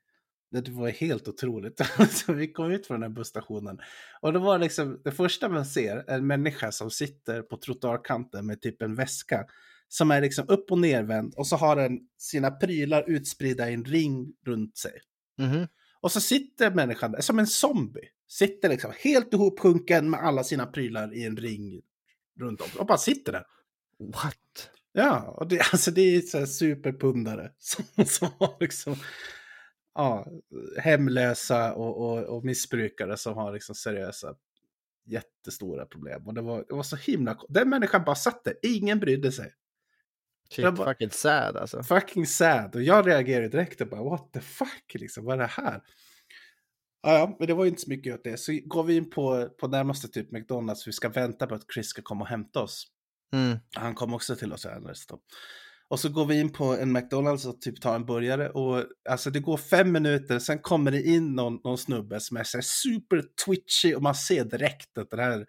[0.52, 1.82] Det var helt otroligt.
[1.98, 3.80] Alltså, vi kom ut från den här busstationen.
[4.22, 8.62] Och det var liksom, det första man ser, en människa som sitter på trottoarkanten med
[8.62, 9.46] typ en väska.
[9.93, 13.86] Som är liksom upp och nervänd och så har den sina prylar utspridda i en
[13.86, 15.01] ring runt sig.
[15.38, 15.67] Mhm.
[16.01, 18.10] Och så sitter människan där, som en zombie.
[18.27, 21.82] Sitter liksom helt ihopsjunken med alla sina prylar i en ring
[22.39, 22.67] runt om.
[22.79, 23.45] Och bara sitter där.
[23.99, 24.69] What?
[24.93, 28.95] Ja, och det, alltså det är så superpundare som, som har liksom
[29.95, 30.27] ja,
[30.77, 34.36] hemlösa och, och, och missbrukare som har liksom seriösa
[35.06, 36.27] jättestora problem.
[36.27, 37.39] Och det var, det var så himla...
[37.49, 39.53] Den människan bara satt där, ingen brydde sig.
[40.56, 41.84] Shit, bara- fucking sad alltså.
[41.84, 42.76] Fucking sad.
[42.76, 45.82] Och jag reagerade direkt och bara what the fuck liksom, vad är det här?
[47.04, 48.38] Ja, ja, men det var ju inte så mycket åt det.
[48.38, 51.88] Så går vi in på, på närmaste typ McDonalds, vi ska vänta på att Chris
[51.88, 52.88] ska komma och hämta oss.
[53.34, 53.58] Mm.
[53.76, 55.20] Han kom också till Los Angeles då.
[55.88, 59.30] Och så går vi in på en McDonalds och typ tar en burgare och alltså
[59.30, 63.24] det går fem minuter, sen kommer det in någon, någon snubbe som är så super
[63.46, 65.46] twitchy och man ser direkt att den här,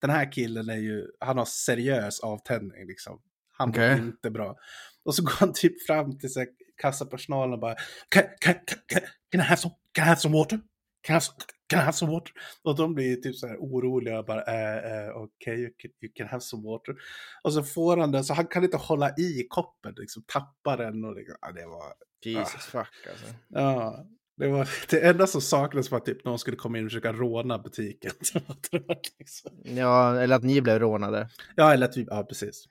[0.00, 3.20] den här killen är ju, han har seriös avtändning liksom.
[3.58, 3.96] Han Okej.
[3.96, 4.56] mår inte bra.
[5.04, 6.48] Och så går han typ fram till så här,
[6.82, 7.74] kassapersonalen och bara
[8.08, 8.54] can, can,
[8.86, 9.00] can,
[9.32, 10.60] can, I have some, can I have some water?
[11.02, 11.36] Can I have some,
[11.68, 12.32] can I have some water?
[12.62, 16.12] Och de blir typ så här oroliga och bara eh, eh, okej, you, can, you
[16.14, 16.94] can have some water.
[17.42, 21.04] Och så får han den så han kan inte hålla i koppen, liksom tappar den
[21.04, 21.92] och liksom, ja, det var,
[22.24, 23.26] Jesus fuck alltså.
[23.48, 24.04] ja.
[24.36, 27.12] Det var det enda som saknades var att typ någon skulle komma in och försöka
[27.12, 28.12] råna butiken.
[29.64, 31.28] Ja, eller att ni blev rånade.
[31.56, 32.64] ja, eller typ, ja precis.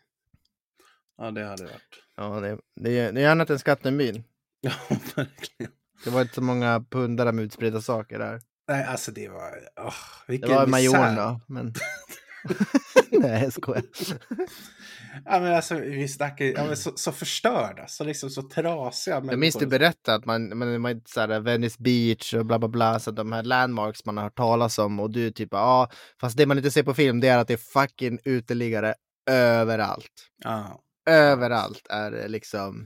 [1.18, 2.04] Ja, det hade varit.
[2.18, 4.24] Ja, det, det, är- det är annat än Skattenbyn.
[4.62, 4.72] Ja,
[5.16, 5.72] verkligen.
[6.04, 8.42] Det var inte så många pundare med utspridda saker där.
[8.70, 9.52] Nej, alltså det var...
[9.88, 9.94] Oh,
[10.40, 11.74] Det var majorn då, men...
[13.12, 13.84] Nej, jag skojar.
[15.26, 19.40] Ja, men alltså, vi snackar ja, men så, så förstörda, så liksom så trasiga Jag
[19.40, 19.80] minns du människor.
[19.80, 23.32] berättade att man, man, man så här, Venice Beach och bla bla bla, så de
[23.32, 25.90] här landmarks man har hört talas om och du typ ja,
[26.22, 28.94] fast det man inte ser på film det är att det är fucking uteliggare
[29.30, 30.12] överallt.
[30.44, 30.82] Ja.
[31.08, 32.86] Överallt är det liksom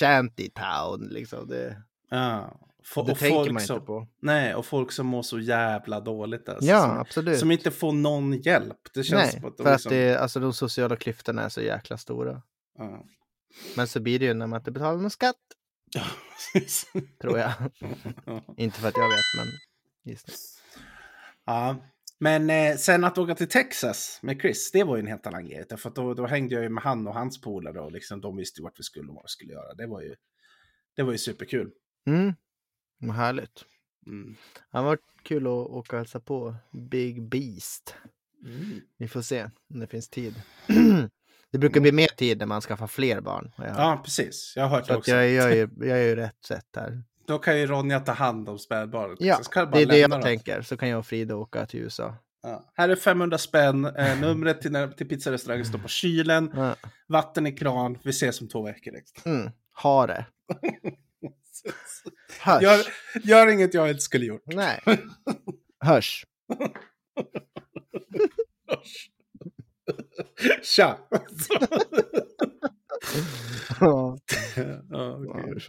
[0.00, 1.48] shantytown liksom.
[1.48, 2.60] Det, ja.
[2.84, 4.08] Få- det tänker folk man som, inte på.
[4.22, 6.48] Nej, och folk som mår så jävla dåligt.
[6.48, 7.38] Alltså, Ja, som, absolut.
[7.38, 8.76] som inte får någon hjälp.
[8.94, 9.88] Det känns Nej, att de för liksom...
[9.88, 12.42] att det, alltså, de sociala klyftorna är så jäkla stora.
[12.78, 13.04] Ja.
[13.76, 15.36] Men så blir det ju när man inte betalar någon skatt,
[15.94, 16.02] Ja,
[17.20, 17.52] tror jag.
[18.26, 18.42] Ja.
[18.56, 19.46] inte för att jag vet, men
[20.12, 20.36] gissning.
[21.46, 21.76] Ja,
[22.18, 25.48] men eh, sen att åka till Texas med Chris, det var ju en helt annan
[25.48, 25.64] grej.
[25.68, 28.60] Därför då, då hängde jag ju med han och hans polare och liksom, de visste
[28.60, 29.74] ju vart vi skulle och vad vi skulle göra.
[29.74, 30.14] Det var ju,
[30.96, 31.70] det var ju superkul.
[32.06, 32.34] Mm.
[32.98, 33.64] Vad härligt.
[34.06, 34.36] Mm.
[34.72, 36.56] Det varit kul att åka och hälsa på
[36.90, 37.94] Big Beast.
[38.44, 38.80] Mm.
[38.96, 40.34] Vi får se om det finns tid.
[41.52, 43.52] det brukar bli mer tid när man skaffar fler barn.
[43.56, 44.52] Ja, precis.
[44.56, 45.10] Jag har hört Så det också.
[45.10, 47.02] jag, jag, är, jag är ju rätt sätt här.
[47.26, 49.16] Då kan ju Ronja ta hand om spädbarnet.
[49.20, 49.40] Ja,
[49.72, 50.22] det är det jag dem.
[50.22, 50.62] tänker.
[50.62, 52.14] Så kan jag och Frida åka till USA.
[52.42, 52.72] Ja.
[52.74, 53.84] Här är 500 spänn.
[53.84, 56.52] Eh, numret till, till pizzarestaurangen står på kylen.
[56.54, 56.74] Ja.
[57.08, 57.98] Vatten i kran.
[58.02, 58.92] Vi ses om två veckor.
[58.92, 59.32] Liksom.
[59.32, 59.50] Mm.
[59.82, 60.26] Ha det.
[62.40, 62.62] Hörs.
[62.62, 62.80] Gör,
[63.24, 64.42] gör inget jag inte skulle gjort.
[64.46, 64.80] Nej.
[65.84, 66.24] Hörs.
[70.62, 70.98] Tja!
[73.80, 74.18] ja,
[74.90, 75.60] ja, okej.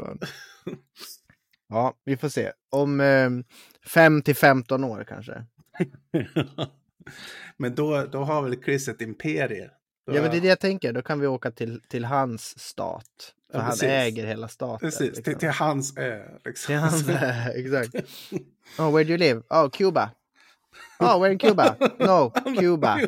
[1.69, 2.51] Ja, vi får se.
[2.69, 3.29] Om eh,
[3.87, 5.45] 5 till 15 år kanske.
[7.57, 9.69] Men då, då har väl Chris ett imperie?
[10.07, 10.93] Då, Ja, men det är det jag tänker.
[10.93, 13.33] Då kan vi åka till, till hans stat.
[13.51, 14.79] För Ja, han äger hela staten.
[14.79, 15.23] Precis, liksom.
[15.23, 16.23] till, till hans ö.
[16.45, 16.67] Liksom.
[16.67, 17.09] Till hans,
[17.55, 17.95] exakt.
[18.79, 19.41] Oh, where do you live?
[19.49, 20.11] Oh, Cuba.
[20.99, 21.75] Oh, we're in Cuba.
[21.99, 22.99] No, Cuba.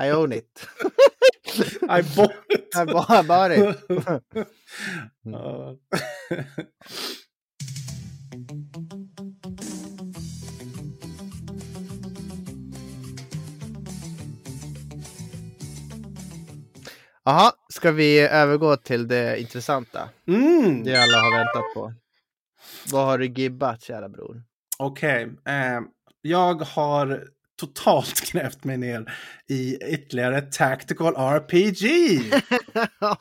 [0.00, 0.68] I own it.
[1.88, 2.68] I bought it.
[2.76, 2.84] I
[3.22, 3.76] bought, it.
[5.22, 5.76] Ja.
[17.24, 20.08] Jaha, ska vi övergå till det intressanta?
[20.28, 20.84] Mm.
[20.84, 21.92] Det alla har väntat på.
[22.92, 24.42] Vad har du gibbat, kära bror?
[24.78, 25.80] Okej, eh,
[26.20, 27.28] jag har
[27.58, 29.12] totalt grävt mig ner
[29.48, 31.84] i ytterligare Tactical RPG.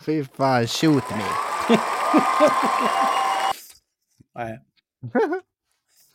[0.06, 1.24] Fy fan, shoot me.
[4.36, 4.64] nej.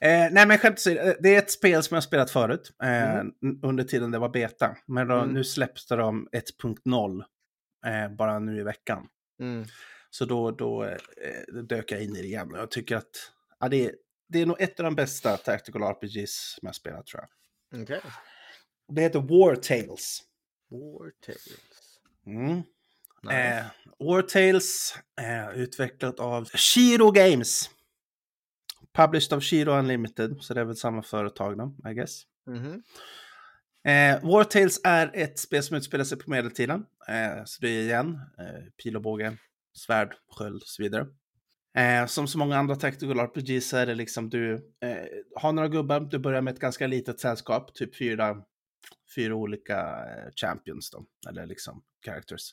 [0.01, 2.73] Eh, nej men skämt eh, det är ett spel som jag spelat förut.
[2.83, 3.33] Eh, Mm.
[3.63, 4.77] Under tiden det var beta.
[4.87, 5.35] Men då, Mm.
[5.35, 7.25] nu släppte de 1.0
[7.87, 9.07] eh, bara nu i veckan.
[9.41, 9.65] Mm.
[10.11, 12.53] Så då, då eh, dök jag in i det igen.
[12.53, 13.31] Och jag tycker att
[13.61, 13.93] ja, det, är,
[14.29, 17.29] det är nog ett av de bästa Tactical RPGs som jag spelat tror jag.
[17.73, 18.01] Okej.
[18.89, 20.23] Det heter War Tales.
[20.71, 21.99] War Tales.
[22.27, 22.63] Mm.
[23.23, 23.37] Nice.
[23.37, 23.65] Eh,
[23.99, 27.71] War Tales, eh, utvecklat av Shiro Games.
[28.93, 32.23] Published av Shiro Unlimited, så det är väl samma företag då, I guess.
[32.47, 32.83] Mhm.
[33.85, 36.87] Eh, War Tales är ett spel som utspelar sig på medeltiden.
[37.09, 39.37] Eh, så det är igen eh, pil och båge,
[39.75, 41.07] svärd, sköld och så vidare.
[41.75, 44.97] Eh, som så många andra tactical RPG så är det liksom du eh,
[45.37, 48.37] har några gubbar, du börjar med ett ganska litet sällskap, typ fyra,
[49.17, 52.53] fyra olika eh, champions då, eller liksom characters.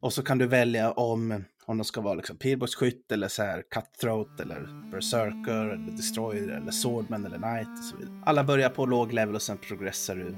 [0.00, 3.62] Och så kan du välja om, om de ska vara liksom pilbågsskytt eller så här
[3.70, 8.22] cutthroat eller berserker eller destroyer eller swordman eller knight och så vidare.
[8.26, 10.28] Alla börjar på låg level och sen progressar du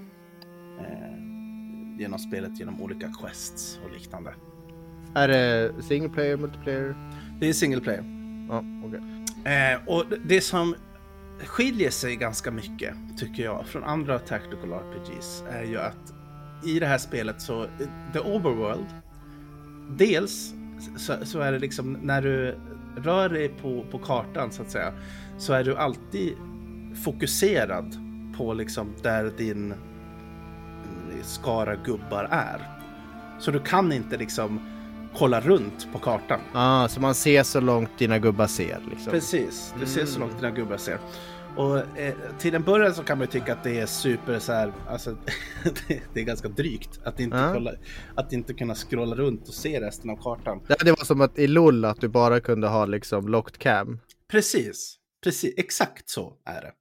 [0.80, 4.34] eh, genom spelet genom olika quests och liknande.
[5.14, 6.96] Är det single player, multiplayer?
[7.40, 8.04] Det är single player.
[8.48, 9.00] Ja, okej.
[9.54, 10.74] Eh, och det som
[11.44, 16.14] skiljer sig ganska mycket, tycker jag, från andra tactical RPGs är ju att
[16.64, 17.66] i det här spelet så,
[18.12, 18.86] the overworld
[19.88, 20.54] dels
[20.96, 22.58] så, så, är det liksom när du
[22.96, 24.92] rör dig på, på kartan så att säga
[25.38, 26.34] så är du alltid
[27.04, 27.96] fokuserad
[28.36, 29.74] på liksom där din
[31.22, 32.68] skara gubbar är.
[33.38, 34.60] Så du kan inte liksom
[35.16, 36.40] kolla runt på kartan.
[36.52, 38.78] Ah, så man ser så långt dina gubbar ser?
[38.90, 39.12] Liksom.
[39.12, 40.28] Precis, du ser så mm.
[40.28, 40.98] långt dina gubbar ser.
[41.56, 44.72] Och eh, till en början så kan man tycka att det är super så här,
[44.88, 45.16] alltså
[46.12, 47.52] det, är ganska drygt att inte, ja.
[47.52, 47.72] kolla,
[48.14, 50.60] att inte kunna scrolla runt och se resten av kartan.
[50.68, 54.00] Ja, det var som att i LOL att du bara kunde ha liksom locked cam.
[54.30, 56.72] Precis, precis, exakt så är det.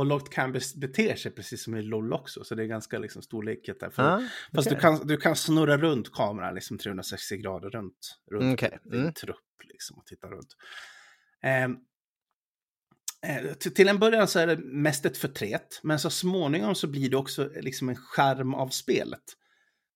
[0.00, 3.22] Och locked cam beter sig precis som i LOL också, så det är ganska liksom
[3.22, 3.90] stor likhet där.
[3.90, 4.28] För, ah, okay.
[4.54, 8.78] Fast du kan, du kan snurra runt kameran liksom 360 grader runt, runt okay.
[8.84, 9.12] din mm.
[9.12, 10.56] trupp liksom och titta runt.
[11.64, 11.78] Um,
[13.26, 17.10] Eh, till en början så är det mest ett förtret, men så småningom så blir
[17.10, 19.22] det också liksom en skärm av spelet.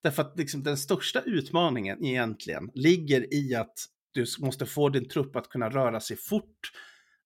[0.03, 3.73] Därför att liksom den största utmaningen egentligen ligger i att
[4.11, 6.71] du måste få din trupp att kunna röra sig fort,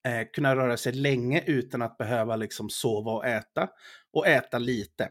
[0.08, 3.70] eh, kunna röra sig länge utan att behöva liksom sova och äta,
[4.14, 5.10] och äta lite.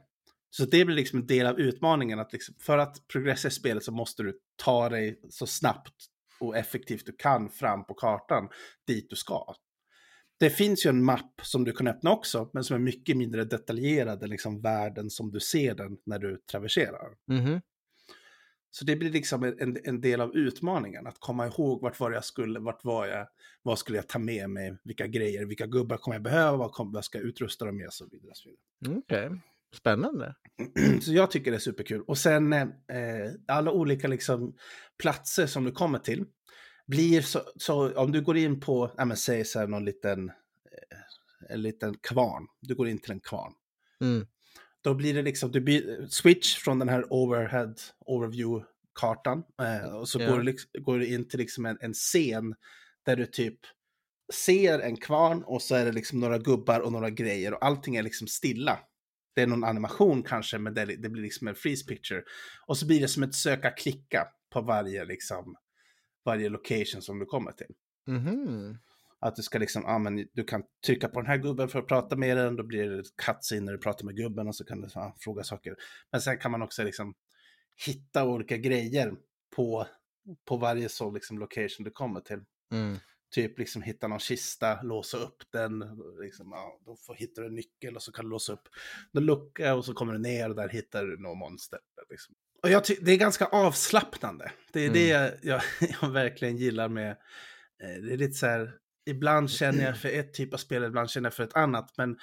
[0.51, 3.85] Så det blir liksom en del av utmaningen att liksom, för att progressa i spelet
[3.85, 5.95] så måste du ta dig så snabbt
[6.41, 8.49] och effektivt du kan fram på kartan
[8.87, 9.55] dit du ska.
[10.41, 13.45] Det finns ju en mapp som du kan öppna också, men som är mycket mindre
[13.45, 17.09] detaljerad än liksom världen som du ser den när du traverserar.
[17.31, 17.61] Mm.
[18.71, 22.25] Så det blir liksom en, en del av utmaningen, att komma ihåg vart var jag
[22.25, 23.29] skulle, vart var jag,
[23.63, 26.93] vad skulle jag ta med mig, vilka grejer, vilka gubbar kommer jag behöva, vad, kommer,
[26.93, 28.33] vad ska jag utrusta dem med och så vidare.
[28.87, 29.39] Okej, okay.
[29.75, 30.35] spännande.
[31.03, 32.03] Så jag tycker det är superkul.
[32.07, 32.69] Och sen eh,
[33.49, 34.57] alla olika liksom,
[34.99, 36.25] platser som du kommer till
[36.87, 40.29] blir så, så om du går in på, ja men säg så här någon liten,
[40.29, 43.53] eh, en liten kvarn, du går in till en kvarn.
[44.01, 44.27] Mm.
[44.85, 47.75] Då blir det liksom, du blir, switch från den här overhead,
[48.07, 49.43] overview-kartan.
[49.63, 50.31] Eh, och så ja.
[50.31, 52.55] går, du, går du in till liksom en, en scen
[53.05, 53.59] där du typ
[54.33, 57.97] ser en kvarn och så är det liksom några gubbar och några grejer och allting
[57.97, 58.79] är liksom stilla.
[59.35, 62.23] Det är någon animation kanske, men det, det blir liksom en freeze picture.
[62.67, 65.57] Och så blir det som ett söka-klicka på varje liksom
[66.25, 67.75] varje location som du kommer till.
[68.09, 68.79] Mm.
[69.21, 71.87] Att du ska liksom, ja men du kan trycka på den här gubben för att
[71.87, 74.81] prata med den, då blir det cutscene när du pratar med gubben och så kan
[74.81, 75.77] du ja, fråga saker.
[76.13, 77.15] Men sen kan man också liksom
[77.87, 79.13] hitta olika grejer
[79.57, 79.87] på,
[80.49, 82.41] på varje så liksom location du kommer till.
[82.73, 82.97] Mm.
[83.35, 85.85] Typ liksom hitta någon kista, låsa upp den,
[86.21, 88.69] liksom, ja, då får, hittar du en nyckel och så kan du låsa upp
[89.13, 91.79] en lucka och så kommer du ner och där hittar du något monster.
[92.11, 92.35] Liksom.
[92.63, 94.53] Och jag det är ganska avslappnande.
[94.73, 94.95] Det är mm.
[94.95, 95.63] det jag, jag,
[96.03, 97.11] jag, verkligen gillar med...
[97.83, 98.75] Eh, det är lite så här,
[99.09, 101.95] ibland känner jag för ett typ av spel, ibland känner jag för ett annat.
[101.97, 102.17] Men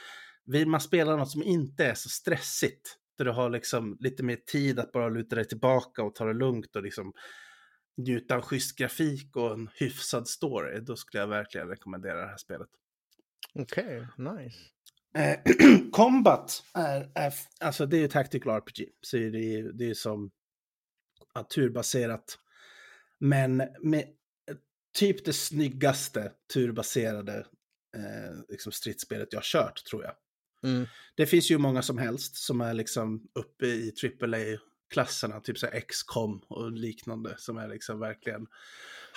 [0.46, 4.36] vill man spela något som inte är så stressigt, där du har liksom lite mer
[4.36, 7.14] tid att bara luta dig tillbaka och ta det lugnt och liksom
[7.98, 12.38] njuta av schysst grafik och en hyfsad story, då skulle jag verkligen rekommendera det här
[12.38, 12.70] spelet.
[13.54, 14.60] Okej, okay, nice.
[15.18, 15.40] Eh,
[15.92, 20.32] combat är, är, alltså det är ju Tactical RPG, så det är det är som
[21.34, 22.40] ja, turbaserat.
[23.20, 24.06] Men med
[24.96, 27.38] typ det snyggaste turbaserade
[27.96, 30.14] eh, liksom stridsspelet jag kört, tror jag.
[30.64, 30.88] Mm.
[31.16, 36.42] Det finns ju många som helst som är liksom uppe i AAA-klasserna, typ så XCOM
[36.48, 38.48] och liknande, som är liksom verkligen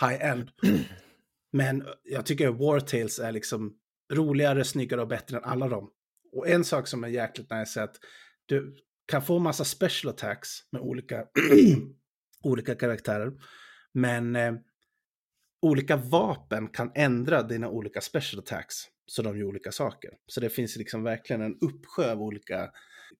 [0.00, 0.50] high-end.
[1.52, 3.74] Men jag tycker War Tales är liksom
[4.12, 5.90] roligare, snyggare och bättre än alla dem.
[6.32, 7.96] Och en sak som är jäkligt nice är att
[8.46, 11.24] du kan få massa special attacks med olika,
[12.42, 13.32] olika karaktärer.
[13.92, 14.54] Men eh,
[15.62, 18.74] olika vapen kan ändra dina olika special attacks
[19.06, 20.10] så de gör olika saker.
[20.26, 22.70] Så det finns liksom verkligen en uppsjö av olika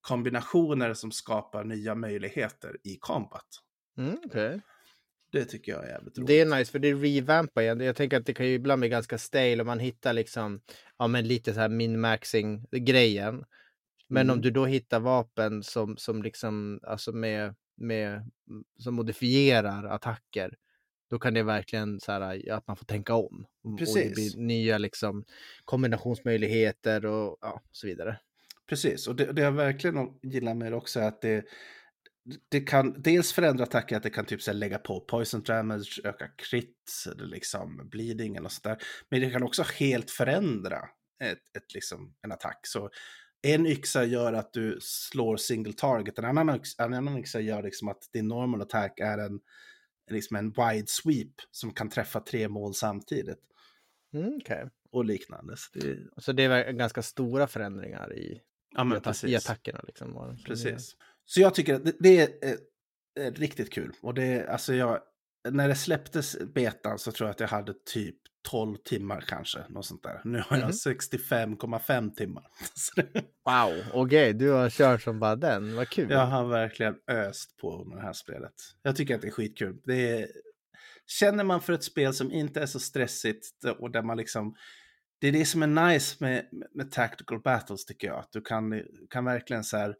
[0.00, 3.46] kombinationer som skapar nya möjligheter i combat.
[3.98, 4.60] Mm, okay.
[5.32, 6.26] Det tycker jag är jävligt roligt.
[6.26, 7.80] Det är nice för det revampar igen.
[7.80, 10.60] Jag tänker att det kan ju ibland bli ganska stale om man hittar liksom,
[10.98, 13.44] ja men lite så här min-maxing grejen.
[14.08, 14.34] Men mm.
[14.34, 18.30] om du då hittar vapen som, som liksom, alltså med, med,
[18.78, 20.54] som modifierar attacker,
[21.10, 23.46] då kan det verkligen så här, att man får tänka om.
[23.78, 23.96] Precis.
[23.96, 25.24] Och det blir nya liksom
[25.64, 28.18] kombinationsmöjligheter och ja, så vidare.
[28.68, 31.44] Precis, och det, det jag verkligen gillar med det också är att det,
[32.48, 36.00] det kan dels förändra attacker, att det kan typ så här, lägga på poison damage,
[36.04, 38.78] öka crit, eller liksom bleeding eller sådär.
[39.08, 40.78] Men det kan också helt förändra
[41.24, 42.60] ett, ett, liksom, en attack.
[42.62, 42.90] Så
[43.42, 47.62] en yxa gör att du slår single target, en annan yxa, en annan yxa gör
[47.62, 49.40] liksom att din normal attack är en,
[50.10, 53.40] liksom en wide sweep som kan träffa tre mål samtidigt.
[54.14, 54.66] Mm, okay.
[54.90, 55.56] Och liknande.
[55.56, 55.98] Så det...
[56.16, 58.40] så det är ganska stora förändringar i,
[58.74, 59.80] ja, i, attack, i attackerna.
[59.86, 60.38] Liksom.
[60.46, 60.96] Precis.
[61.24, 62.58] Så jag tycker att det, det är,
[63.20, 63.92] är, riktigt kul.
[64.02, 65.00] Och det, alltså jag,
[65.50, 68.16] när det släpptes betan så tror jag att jag hade typ
[68.50, 69.58] 12 timmar kanske.
[69.68, 70.20] Något sånt där.
[70.24, 70.72] Nu har jag Mhm.
[70.72, 72.44] 65,5 timmar.
[73.44, 75.76] Wow, okej, du har kört som bara den.
[75.76, 76.10] Vad kul.
[76.10, 78.52] jag har verkligen öst på med det här spelet.
[78.82, 79.76] Jag tycker att det är skitkul.
[79.84, 80.28] Det är...
[81.06, 83.46] Känner man för ett spel som inte är så stressigt
[83.78, 84.54] och där man liksom...
[85.20, 88.18] Det är det som är nice med, med tactical battles tycker jag.
[88.18, 89.94] Att du kan, kan verkligen så här...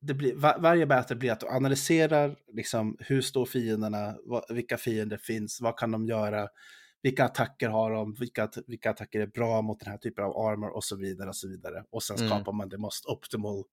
[0.00, 4.76] Det blir, var, varje battle blir att du analyserar liksom, hur står fienderna, vad, vilka
[4.76, 6.48] fiender finns, vad kan de göra,
[7.02, 10.68] vilka attacker har de, vilka, vilka attacker är bra mot den här typen av armor
[10.76, 11.28] och så vidare.
[11.28, 11.84] Och så vidare.
[11.90, 12.28] Och sen Mm.
[12.28, 13.64] skapar man det most optimal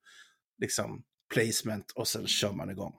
[0.61, 2.93] liksom, placement och sen kör man igång.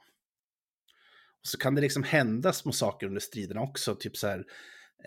[1.40, 4.44] Och så kan det liksom hända små saker under striderna också, typ så här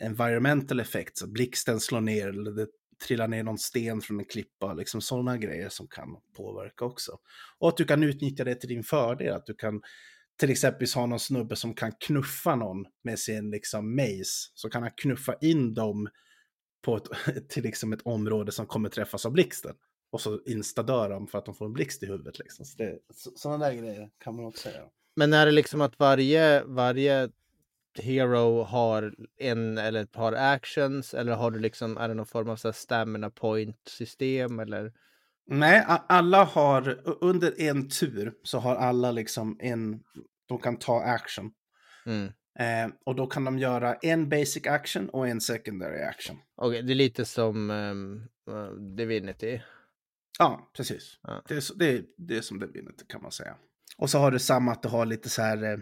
[0.02, 2.68] environmental effects, blixten slår ner eller det
[3.08, 6.08] trillar ner någon sten från en klippa, liksom sådana grejer som kan
[6.38, 7.18] påverka också.
[7.60, 9.82] Och att du kan utnyttja det till din fördel, att du kan
[10.40, 14.82] till exempel ha någon snubbe som kan knuffa någon med sin liksom mace, så kan
[14.82, 16.10] han knuffa in dem
[16.82, 17.10] på ett,
[17.50, 19.76] till liksom ett område som kommer träffas av blixten.
[20.12, 22.40] Och så instadör de för att de får en blixt i huvudet.
[22.40, 22.66] Liksom.
[22.66, 24.90] Så det, så, sådana där grejer kan man också göra.
[25.16, 27.30] Men är det liksom att varje, varje
[27.98, 32.50] hero har en eller ett par actions eller har du liksom, är det någon form
[32.50, 34.94] av så här stamina point system eller?
[35.48, 40.04] Nej, alla har, under en tur så har alla liksom en,
[40.48, 41.52] de kan ta action.
[42.06, 42.32] Mm.
[42.60, 46.38] Eh, och då kan de göra en basic action och en secondary action.
[46.56, 48.28] Okej, det är lite som um,
[48.96, 49.62] Divinity.
[50.40, 51.20] Ja, precis.
[51.24, 51.44] Ja.
[51.48, 53.56] Det, är, det, är, det är som vinner kan man säga.
[53.98, 55.80] Och så har du samma att du har lite så här, eh,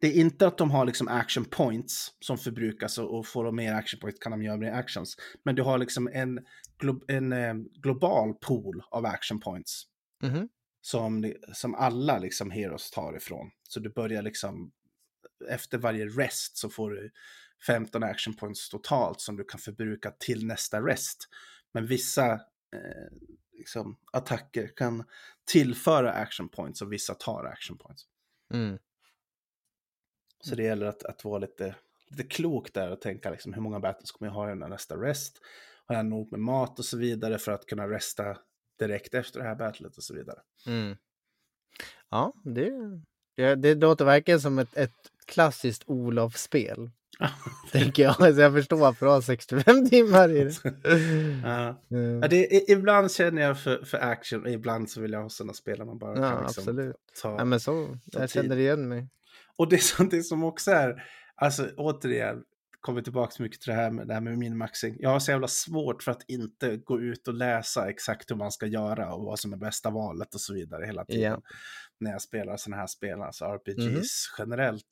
[0.00, 3.56] det är inte att de har liksom action points som förbrukas och, och får de
[3.56, 5.16] mer action points kan de göra mer actions.
[5.44, 6.46] Men du har liksom en,
[6.78, 9.86] glo, en eh, global pool av action points
[10.22, 10.48] Mhm.
[10.80, 13.50] som, som alla liksom heroes tar ifrån.
[13.68, 14.72] Så du börjar liksom,
[15.48, 17.10] efter varje rest så får du
[17.66, 21.28] 15 action points totalt som du kan förbruka till nästa rest.
[21.74, 23.08] Men vissa eh,
[23.58, 25.04] liksom, attacker kan
[25.52, 28.02] tillföra action points och vissa tar action points.
[28.54, 28.78] Mm.
[30.40, 31.74] Så det gäller att, att vara lite,
[32.10, 34.68] lite klok där och tänka liksom, hur många battles kommer jag ha i den här
[34.68, 35.40] nästa rest?
[35.86, 38.36] Har jag nog med mat och så vidare för att kunna resta
[38.78, 40.38] direkt efter det här battlet och så vidare.
[40.66, 40.96] Mm.
[42.10, 42.70] Ja, det,
[43.36, 44.92] det, det låter verkligen som ett, ett
[45.26, 46.90] klassiskt Olof-spel.
[47.72, 48.34] Tänker jag.
[48.34, 50.54] Så jag förstår varför du har 65 timmar i det.
[51.44, 51.82] Ja.
[51.90, 52.22] Mm.
[52.22, 55.28] Ja, det är, ibland känner jag för, för action och ibland så vill jag ha
[55.28, 56.96] sådana spel där man bara Ja, kan liksom absolut.
[57.22, 57.36] ta...
[57.38, 58.30] Ja, men så, jag tid.
[58.30, 59.08] känner igen mig.
[59.58, 61.02] Och det som, det som också är,
[61.34, 62.42] alltså återigen,
[62.80, 64.96] kommer tillbaka mycket till det här med, det här med minmaxing.
[64.98, 68.52] Jag har så jävla svårt för att inte gå ut och läsa exakt hur man
[68.52, 71.22] ska göra och vad som är bästa valet och så vidare hela tiden.
[71.22, 71.42] Ja.
[72.00, 74.02] När jag spelar sådana här spel, alltså RPGs Mhm.
[74.38, 74.86] generellt.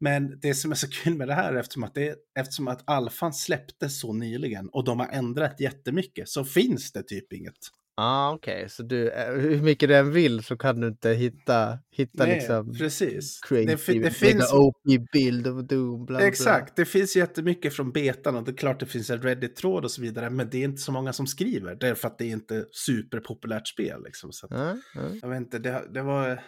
[0.00, 3.32] Men det som är så kul med det här, eftersom att, det, eftersom att alfan
[3.32, 7.58] släpptes så nyligen och de har ändrat jättemycket, så finns det typ inget.
[7.98, 8.68] Ja, ah, okej.
[8.68, 12.34] Så du, eh, hur mycket du än vill så kan du inte hitta, hitta Nej,
[12.34, 12.74] liksom...
[12.74, 13.40] precis.
[13.40, 14.52] creative, Det, det finns...
[14.52, 14.74] a OP
[15.12, 18.80] build of Doom, bla, bla, Exakt, det finns jättemycket från betan och det är klart
[18.80, 21.74] det finns en Reddit-tråd och så vidare, men det är inte så många som skriver,
[21.74, 24.02] därför att det är inte superpopulärt spel.
[24.04, 24.32] Liksom.
[24.32, 25.00] Så att, Ja, ja.
[25.22, 26.42] jag vet inte, det, det var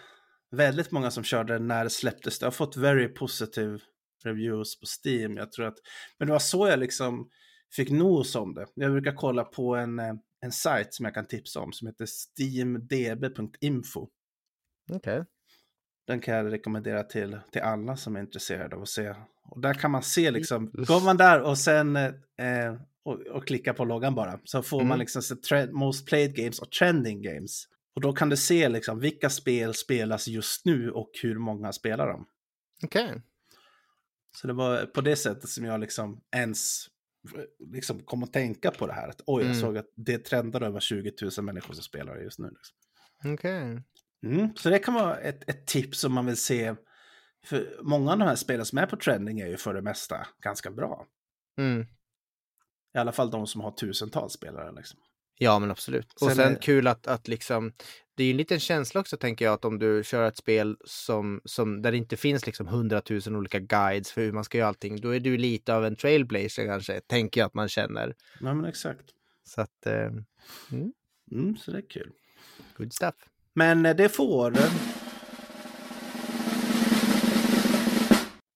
[0.51, 2.39] väldigt många som körde när det släpptes.
[2.39, 3.79] Det har fått very positive
[4.25, 5.37] reviews på Steam.
[5.37, 5.79] Jag tror att,
[6.19, 7.29] men det var så jag liksom
[7.77, 8.67] fick nos om det.
[8.75, 12.07] Jag brukar kolla på en, eh, en sajt som jag kan tipsa om som heter
[12.07, 14.09] steamdb.info.
[14.92, 15.24] Okej.
[16.07, 19.14] Den kan jag rekommendera till, till alla som är intresserade av att se.
[19.44, 22.12] Och där kan man se liksom, går man där och sen eh,
[23.05, 24.88] och, och klickar på loggan bara, så får Mm.
[24.88, 27.64] man liksom se trend, most played games och trending games.
[27.94, 32.07] Och då kan du se liksom vilka spel spelas just nu och hur många spelar
[32.07, 32.26] dem.
[32.85, 33.22] Okej.
[34.37, 36.87] Så det var på det sättet som jag liksom ens
[37.59, 39.09] liksom kom att tänka på det här.
[39.09, 39.61] Att, oj, jag Mm.
[39.61, 42.48] såg att det trendar över 20 000 människor som spelar just nu.
[42.50, 42.76] Liksom.
[43.35, 43.83] Okej.
[44.26, 46.74] Mm, så det kan vara ett, ett tips om man vill se.
[47.46, 50.26] För många av de här spelen som är på trending är ju för det mesta
[50.42, 51.06] ganska bra.
[51.59, 51.87] Mm.
[52.94, 54.72] I alla fall de som har tusentals spelare.
[54.72, 55.00] Liksom.
[55.42, 56.12] Ja, men absolut.
[56.20, 57.72] Och Sen är- kul att, att liksom,
[58.14, 60.76] det är ju en liten känsla också tänker jag att om du kör ett spel
[60.85, 64.68] som, som där det inte finns liksom hundratusen olika guides för hur man ska göra
[64.68, 68.14] allting, då är du lite av en trailblazer kanske, tänker jag att man känner.
[68.40, 69.05] Ja, men exakt.
[69.44, 70.11] Så att, eh,
[71.33, 72.10] Mm, så det är kul.
[72.77, 73.15] good stuff.
[73.54, 74.58] Men eh, det får...
[74.58, 74.73] eh,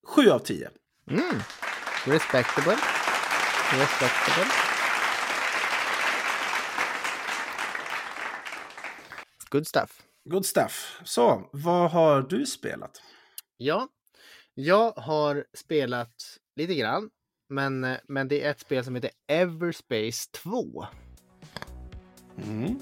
[0.07, 0.69] Sju av tio.
[1.11, 1.39] Mm.
[2.05, 2.77] Respectable.
[3.73, 4.51] Respectable.
[9.55, 10.01] Good stuff.
[10.29, 11.01] Good stuff.
[11.03, 13.01] Så, vad har du spelat?
[13.57, 13.87] Ja,
[14.53, 17.09] Jag har spelat lite grann,
[17.49, 20.85] men, men det är ett spel som heter Everspace 2.
[22.43, 22.79] Mm.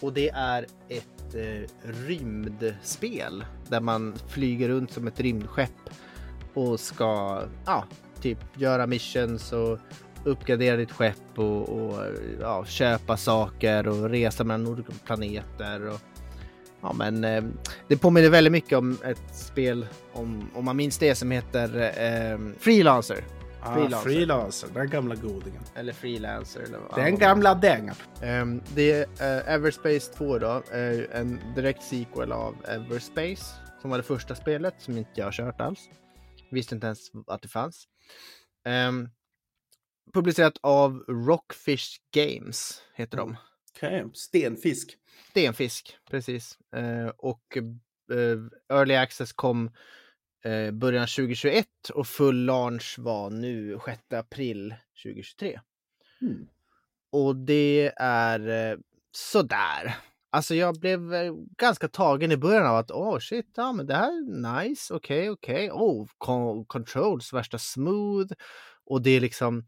[0.00, 5.90] Och det är ett eh, rymdspel där man flyger runt som ett rymdskepp
[6.54, 7.84] och ska ja,
[8.20, 9.78] typ göra missions och
[10.26, 12.04] uppgradera ditt skepp och, och
[12.40, 15.88] ja, köpa saker och resa mellan olika planeter.
[15.88, 16.00] Och,
[16.82, 17.44] ja, men eh,
[17.88, 22.38] det påminner väldigt mycket om ett spel, om, om man minns det, som heter eh,
[22.58, 23.24] Freelancer.
[23.62, 24.10] Ah, Freelancer.
[24.10, 25.62] freelancer, den gamla godingen.
[25.74, 26.60] Eller Freelancer.
[26.60, 27.94] Eller, vad- Den gamla dängan.
[28.22, 33.44] Ehm, det är eh, Everspace 2 då, är en direkt sequel av Everspace
[33.80, 35.80] som var det första spelet som inte jag kört alls.
[36.50, 37.84] Visste inte ens att det fanns.
[38.66, 39.08] Ehm,
[40.12, 43.36] publicerat av Rockfish Games heter de.
[43.76, 44.96] Okej, stenfisk.
[45.30, 46.58] Stenfisk, precis.
[46.74, 48.38] Eh, och eh,
[48.76, 49.70] Early Access kom
[50.44, 55.60] eh, början 2021 och full launch var nu 6 april 2023.
[56.22, 56.48] Mm.
[57.12, 58.78] Och det är eh,
[59.12, 59.96] sådär.
[60.30, 63.94] Alltså jag blev eh, ganska tagen i början av att åh shit, ja men det
[63.94, 65.70] här är nice, okej, okej.
[65.70, 68.32] Oh, con- controls, värsta smooth.
[68.84, 69.66] Och det är liksom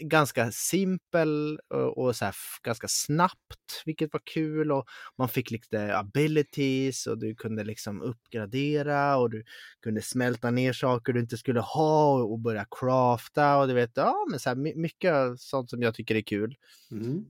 [0.00, 4.72] ganska simpel och, och så här, ganska snabbt, vilket var kul.
[4.72, 9.44] Och man fick lite abilities och du kunde liksom uppgradera och du
[9.82, 13.92] kunde smälta ner saker du inte skulle ha och, och börja crafta och du vet,
[13.94, 16.56] ja men så här, my- mycket sånt som jag tycker är kul.
[16.90, 17.24] Mm.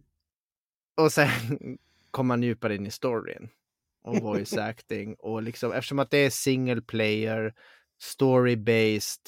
[0.97, 1.29] Och sen
[2.11, 3.49] kom man djupare in i storyn
[4.03, 7.55] och voice acting och liksom eftersom att det är single player,
[8.01, 9.23] story based,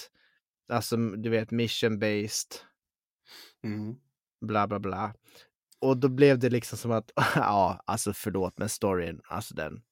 [0.69, 2.70] alltså du vet mission based,
[3.65, 3.97] Mm.
[4.41, 5.15] bla bla bla.
[5.81, 9.83] Och då blev det liksom som att, ja, alltså förlåt, men storyn, alltså den.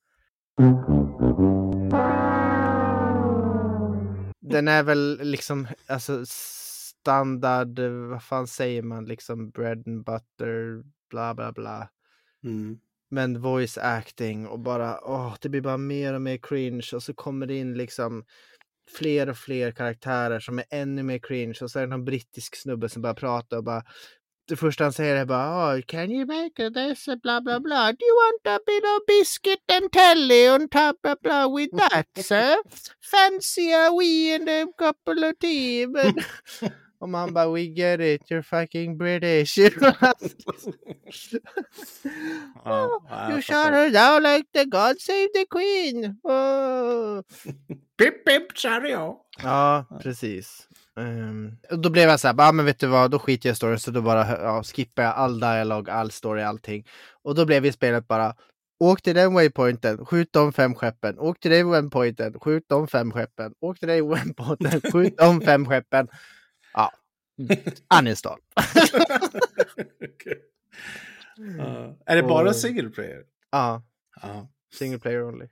[4.41, 7.79] Den är väl liksom, alltså standard,
[8.11, 11.89] vad fan säger man, liksom bread and butter, bla bla bla.
[12.45, 12.79] Mm.
[13.11, 17.15] Men voice acting och bara, åh, det blir bara mer och mer cringe och så
[17.15, 18.25] kommer det in liksom
[18.89, 22.57] fler och fler karaktärer som är ännu mer cringe och så är det någon brittisk
[22.57, 23.83] snubbe som bara pratar och bara
[24.49, 27.07] det första han säger är bara oh, Can you make this?
[27.23, 27.93] Bla bla bla.
[27.93, 30.97] Do you want a bit of biscuit and telly on top?
[31.03, 31.49] Bla bla.
[31.49, 32.57] With that sir?
[33.11, 35.87] Fancy a wee and a couple of tea.
[37.01, 39.59] Och man bara we get it, you're fucking British.
[42.65, 46.19] Ja, You shot her down like the God save the Queen.
[46.25, 47.23] Oh.
[47.99, 49.17] Pip, pip, chariot.
[49.43, 50.69] Ja, precis.
[51.71, 53.57] Och då blev jag så här, ah, men vet du vad, då skiter jag i
[53.57, 56.87] storyn så då bara ja, skippar jag all dialog, all story, allting.
[57.23, 58.35] Och då blev i spelet bara,
[58.81, 63.13] åk till den waypointen, skjut de fem skeppen, åk till den waypointen, skjut de fem
[63.13, 66.09] skeppen, åk till den waypointen, skjut de fem skeppen.
[66.73, 66.93] Ja,
[68.01, 68.39] uninstall.
[70.05, 70.39] Okej.
[71.59, 71.97] Ja.
[72.07, 73.23] Är det bara Och- single player?
[73.51, 73.83] Ja,
[74.23, 74.49] Ja.
[74.75, 75.47] single player only.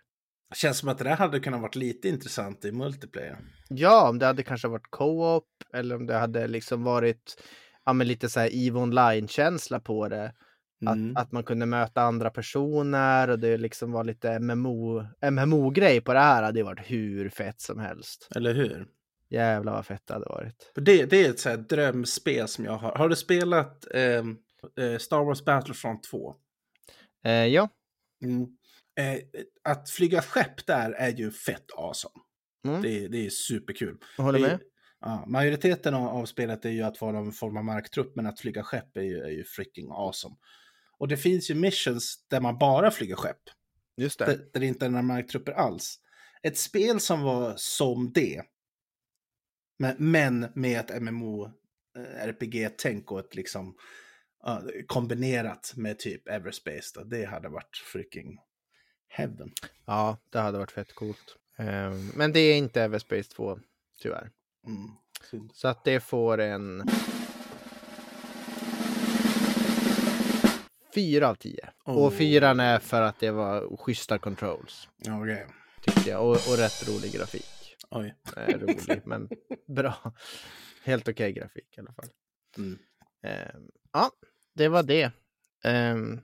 [0.55, 3.39] Känns som att det där hade kunnat varit lite intressant i multiplayer.
[3.69, 7.43] Ja, om det hade kanske varit co-op eller om det hade liksom varit
[7.85, 10.33] ja, men lite så här EVE Online-känsla på det.
[10.87, 11.11] Mm.
[11.17, 16.13] Att, att man kunde möta andra personer och det liksom var lite MMO, MMO-grej på
[16.13, 18.29] det här hade ju varit hur fett som helst.
[18.37, 18.87] Eller hur?
[19.31, 20.73] Jävlar vad fett det hade varit.
[20.75, 22.93] Det, det är ett så drömspel som jag har.
[22.93, 24.37] Har du spelat ehm,
[24.81, 26.35] eh, Star Wars Battlefront 2?
[27.25, 27.69] Eh, ja,
[28.25, 28.47] Mm.
[29.01, 29.21] Eh,
[29.65, 32.15] att flyga skepp där är ju fett awesome.
[32.69, 32.83] Mm.
[32.83, 33.99] Det, det är superkul.
[34.17, 34.61] jag håller med.
[35.01, 38.41] Ja, majoriteten av, av spelet är ju att vara någon form av marktrupp, men att
[38.41, 40.35] flyga skepp är ju, är ju freaking awesome.
[40.99, 43.43] Och det finns ju missions där man bara flyger skepp,
[43.97, 44.25] Just det.
[44.25, 45.97] där, där det inte är några marktrupper alls.
[46.43, 48.43] Ett spel som var som det,
[49.77, 53.77] men, men med ett MMO-RPG-tänk och ett liksom
[54.43, 58.39] ja, kombinerat med typ Everspace, då, det hade varit freaking
[59.09, 59.53] heaven.
[59.85, 61.37] Ja, det hade varit fett coolt.
[61.57, 63.59] Eh, men det är inte Everspace 2,
[64.03, 64.31] tyvärr.
[64.67, 64.91] Mm.
[65.55, 66.83] Så att det får en...
[70.95, 71.69] Fyra av tio.
[71.85, 71.95] Oh.
[71.95, 74.89] Och fyran är för att det var schyssta controls.
[75.09, 75.47] Okej.
[75.81, 76.23] Tyckte jag.
[76.23, 77.56] Och, och rätt rolig grafik.
[77.91, 78.15] Oj.
[78.37, 79.29] Eh, rolig, men
[79.69, 80.15] bra.
[80.85, 82.09] Helt okej grafik i alla fall.
[82.59, 82.79] Mm.
[83.23, 83.55] Eh,
[83.93, 84.11] ja,
[84.55, 85.11] det var det.
[85.65, 86.21] Ehm,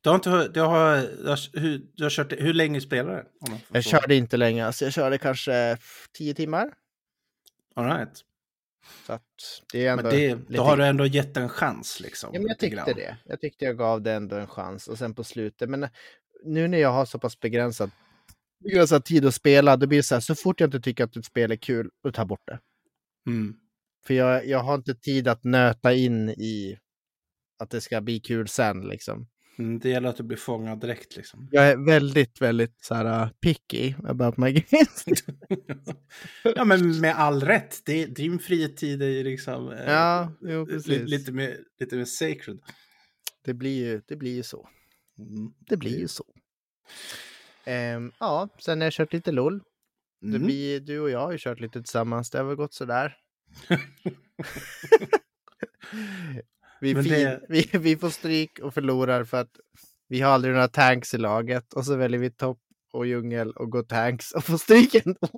[0.00, 3.52] Du har inte du har, du har, hur, du har kört, hur länge spelar du?
[3.72, 5.78] Jag körde inte länge, alltså jag körde kanske
[6.12, 6.74] tio timmar.
[7.74, 8.22] All right.
[9.06, 9.22] Så att
[9.72, 12.30] det är ändå Men det, lite- då har du ändå gett en chans liksom.
[12.34, 12.86] Ja, men jag tyckte grann.
[12.96, 13.16] det.
[13.24, 15.68] Jag tyckte jag gav det ändå en chans och sen på slutet.
[15.70, 15.88] Men
[16.44, 17.90] nu när jag har så pass begränsad
[18.64, 21.16] begränsad tid att spela, då blir det så här, så fort jag inte tycker att
[21.16, 22.58] ett spel är kul, då tar jag bort det.
[23.30, 23.54] Mm.
[24.06, 26.78] För jag, jag har inte tid att nöta in i
[27.58, 29.26] att det ska bli kul sen liksom.
[29.58, 31.48] Mm, det gäller att du blir fångad direkt liksom.
[31.52, 35.04] Jag är väldigt, väldigt så här uh, picky about my games.
[36.56, 37.82] ja, men med all rätt.
[37.84, 41.08] Det, din fritid är ju liksom eh, ja, jo, li, precis.
[41.08, 42.58] lite, mer, lite mer sacred.
[43.44, 44.68] Det blir ju, det blir ju så.
[45.18, 45.52] Mm.
[45.58, 46.24] Det blir ju så.
[47.66, 49.62] Ehm, ja, sen har jag kört lite LOL.
[50.20, 50.42] Det Mm.
[50.46, 52.30] blir, du och jag har ju kört lite tillsammans.
[52.30, 53.16] Det har väl gått sådär.
[56.80, 59.50] vi, fin, det- vi, vi får stryk och förlorar för att
[60.08, 61.72] vi har aldrig några tanks i laget.
[61.72, 62.58] Och så väljer vi topp
[62.92, 65.28] och djungel och går tanks och får stryk ändå.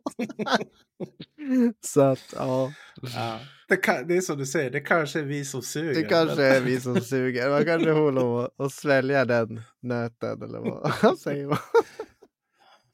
[1.81, 2.73] så att ja,
[3.15, 3.41] Ja.
[3.69, 5.95] Det, kan, det är som du säger, det kanske är vi som suger.
[5.95, 7.51] det kanske är vi som suger.
[7.51, 10.61] Man kanske får lov att- svälja den nöten eller
[11.03, 11.59] vad säger man?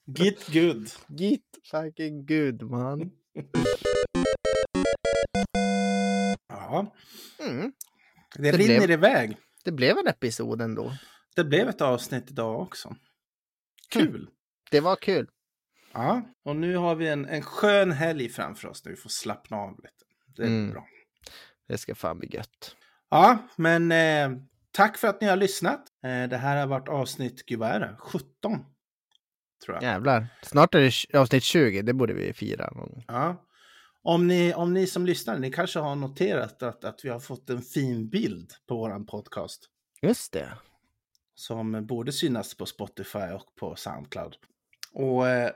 [0.06, 0.88] Git good.
[1.08, 3.10] Git fucking good man.
[6.48, 6.94] Ja,
[7.38, 7.72] Mm.
[8.36, 9.36] det, Det rinner blev- iväg.
[9.64, 10.92] Det blev en episod ändå.
[11.36, 12.96] Det blev ett avsnitt idag också.
[13.90, 14.28] Kul.
[14.70, 15.28] Det var kul.
[15.92, 19.56] Ja, och nu har vi en, en skön helg framför oss där vi får slappna
[19.56, 20.04] av lite.
[20.36, 20.70] Det är Mm.
[20.70, 20.86] bra.
[21.68, 22.76] Det ska fan bli gött.
[23.10, 24.30] Ja, men eh,
[24.70, 25.84] tack för att ni har lyssnat.
[26.04, 27.96] Eh, det här har varit avsnitt, gud vad är det?
[27.98, 28.64] 17.
[29.64, 29.82] Tror jag.
[29.82, 30.26] Jävlar.
[30.42, 31.82] Snart är det avsnitt 20.
[31.82, 32.72] Det borde vi fira.
[33.06, 33.44] Ja.
[34.02, 37.50] Om ni, om ni som lyssnar, ni kanske har noterat att, att vi har fått
[37.50, 39.68] en fin bild på våran podcast.
[40.02, 40.52] Just det.
[41.34, 44.36] Som borde synas på Spotify och på Soundcloud.
[44.92, 45.50] Och eh,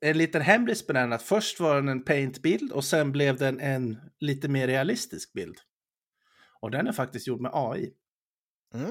[0.00, 3.60] en liten hemlis med den att först var den en paintbild och sen blev den
[3.60, 5.56] en lite mer realistisk bild.
[6.60, 7.90] Och den är faktiskt gjord med AI.
[8.74, 8.90] Mm.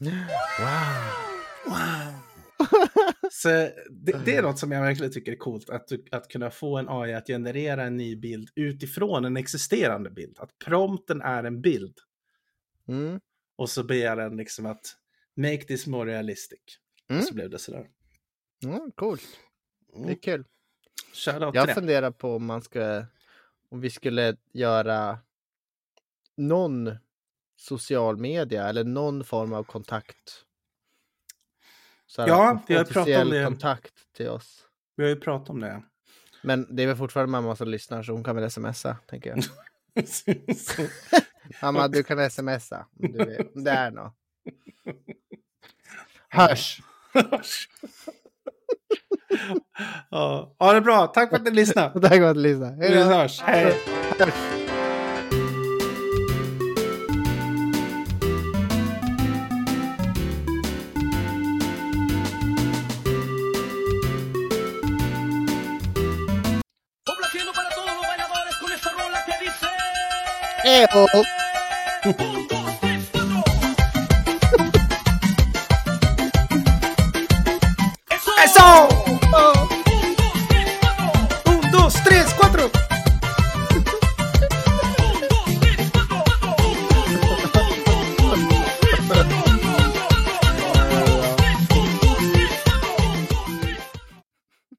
[0.58, 1.76] Wow.
[1.76, 2.20] Wow!
[3.32, 6.78] Så det, det är något som jag verkligen tycker är coolt, att, att kunna få
[6.78, 10.36] en AI att generera en ny bild utifrån en existerande bild.
[10.38, 11.94] Att prompten är en bild
[12.88, 13.20] Mm.
[13.56, 14.96] och så jag den liksom att
[15.36, 16.60] make this more realistic.
[17.10, 17.22] Mm.
[17.22, 17.88] Så blev det sådär.
[18.64, 19.22] Mm, coolt.
[19.92, 20.16] Det är Mm.
[20.16, 20.44] kul.
[21.12, 23.04] Shoutout Jag funderar på om man ska,
[23.68, 25.18] om vi skulle göra
[26.36, 26.96] någon
[27.56, 30.44] social media eller någon form av kontakt.
[32.10, 33.44] Så här, Ja, vi har pratat om det.
[33.44, 34.62] kontakt till oss.
[34.96, 35.82] Vi har ju pratat om det.
[36.42, 39.44] Men det är väl fortfarande mamma som lyssnar så hon kan väl smsa, tänker jag.
[41.62, 43.64] Mamma, du kan smsa om du vill.
[43.64, 44.14] Det är något.
[46.28, 46.80] Hörs!
[50.10, 51.06] ja, ha det bra.
[51.06, 52.00] Tack för att ni lyssnade.
[52.08, 52.76] Tack för att du lyssnade.
[52.76, 53.04] Hej Vi då!
[53.04, 53.40] hörs.
[53.40, 53.74] Hej.
[70.70, 71.06] Hej då!
[72.04, 72.14] Un,